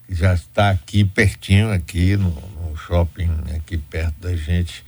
já 0.09 0.33
está 0.33 0.69
aqui 0.69 1.03
pertinho, 1.03 1.71
aqui 1.71 2.15
no, 2.15 2.29
no 2.29 2.77
shopping, 2.77 3.29
aqui 3.55 3.77
perto 3.77 4.15
da 4.21 4.35
gente, 4.35 4.83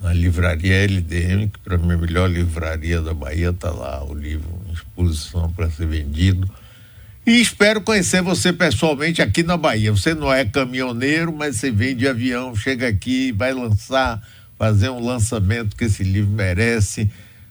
na 0.00 0.12
livraria 0.12 0.84
LDM, 0.84 1.48
que 1.48 1.58
para 1.60 1.78
mim 1.78 1.90
é 1.90 1.94
a 1.94 1.98
melhor 1.98 2.30
livraria 2.30 3.00
da 3.00 3.14
Bahia, 3.14 3.50
está 3.50 3.70
lá 3.70 4.04
o 4.04 4.14
livro 4.14 4.48
em 4.68 4.72
exposição 4.72 5.50
para 5.52 5.70
ser 5.70 5.86
vendido. 5.86 6.48
E 7.26 7.40
espero 7.40 7.82
conhecer 7.82 8.22
você 8.22 8.52
pessoalmente 8.52 9.20
aqui 9.20 9.42
na 9.42 9.56
Bahia. 9.56 9.92
Você 9.92 10.14
não 10.14 10.32
é 10.32 10.46
caminhoneiro, 10.46 11.30
mas 11.30 11.56
você 11.56 11.70
vem 11.70 11.94
de 11.94 12.08
avião, 12.08 12.54
chega 12.54 12.88
aqui, 12.88 13.32
vai 13.32 13.52
lançar, 13.52 14.22
fazer 14.56 14.88
um 14.88 15.04
lançamento 15.04 15.76
que 15.76 15.84
esse 15.84 16.02
livro 16.02 16.30
merece. 16.30 17.10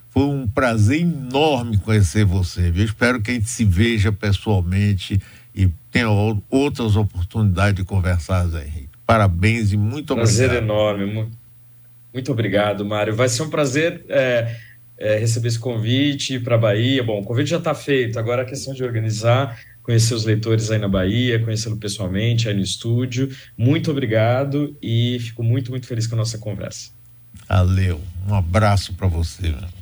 Foi 0.10 0.24
um 0.24 0.48
prazer 0.48 1.02
enorme 1.02 1.78
conhecer 1.78 2.26
você, 2.26 2.72
viu? 2.72 2.86
Espero 2.86 3.22
que 3.22 3.30
a 3.30 3.34
gente 3.36 3.50
se 3.50 3.64
veja 3.64 4.12
pessoalmente 4.12 5.22
e 5.58 5.68
tenha 5.92 6.08
outras 6.52 6.96
oportunidades 6.96 7.74
de 7.74 7.84
conversar, 7.84 8.46
Zé 8.48 8.64
Henrique. 8.64 8.90
Parabéns 9.08 9.74
e 9.74 9.78
muito 9.78 10.14
prazer 10.14 10.46
obrigado. 10.46 10.68
Prazer 10.68 11.08
enorme. 11.08 11.32
Muito 12.14 12.32
obrigado, 12.32 12.86
Mário. 12.86 13.16
Vai 13.16 13.28
ser 13.28 13.42
um 13.42 13.50
prazer 13.50 14.06
é, 14.08 14.56
é, 15.00 15.18
receber 15.18 15.48
esse 15.48 15.58
convite 15.58 16.40
para 16.40 16.56
a 16.56 16.58
Bahia. 16.60 17.04
Bom, 17.04 17.22
o 17.22 17.24
convite 17.24 17.50
já 17.50 17.58
está 17.58 17.74
feito, 17.74 18.20
agora 18.20 18.44
é 18.44 18.46
a 18.46 18.48
questão 18.48 18.72
de 18.72 18.84
organizar, 18.84 19.60
conhecer 19.82 20.14
os 20.14 20.26
leitores 20.26 20.70
aí 20.70 20.78
na 20.78 20.88
Bahia, 20.88 21.40
conhecê-lo 21.44 21.78
pessoalmente 21.78 22.48
aí 22.48 22.54
no 22.54 22.62
estúdio. 22.62 23.36
Muito 23.58 23.90
obrigado 23.90 24.78
e 24.80 25.18
fico 25.20 25.42
muito, 25.42 25.72
muito 25.72 25.88
feliz 25.88 26.06
com 26.06 26.14
a 26.14 26.20
nossa 26.20 26.38
conversa. 26.38 26.92
Valeu. 27.50 28.00
Um 28.28 28.36
abraço 28.36 28.94
para 28.94 29.08
você. 29.08 29.50
Meu. 29.50 29.78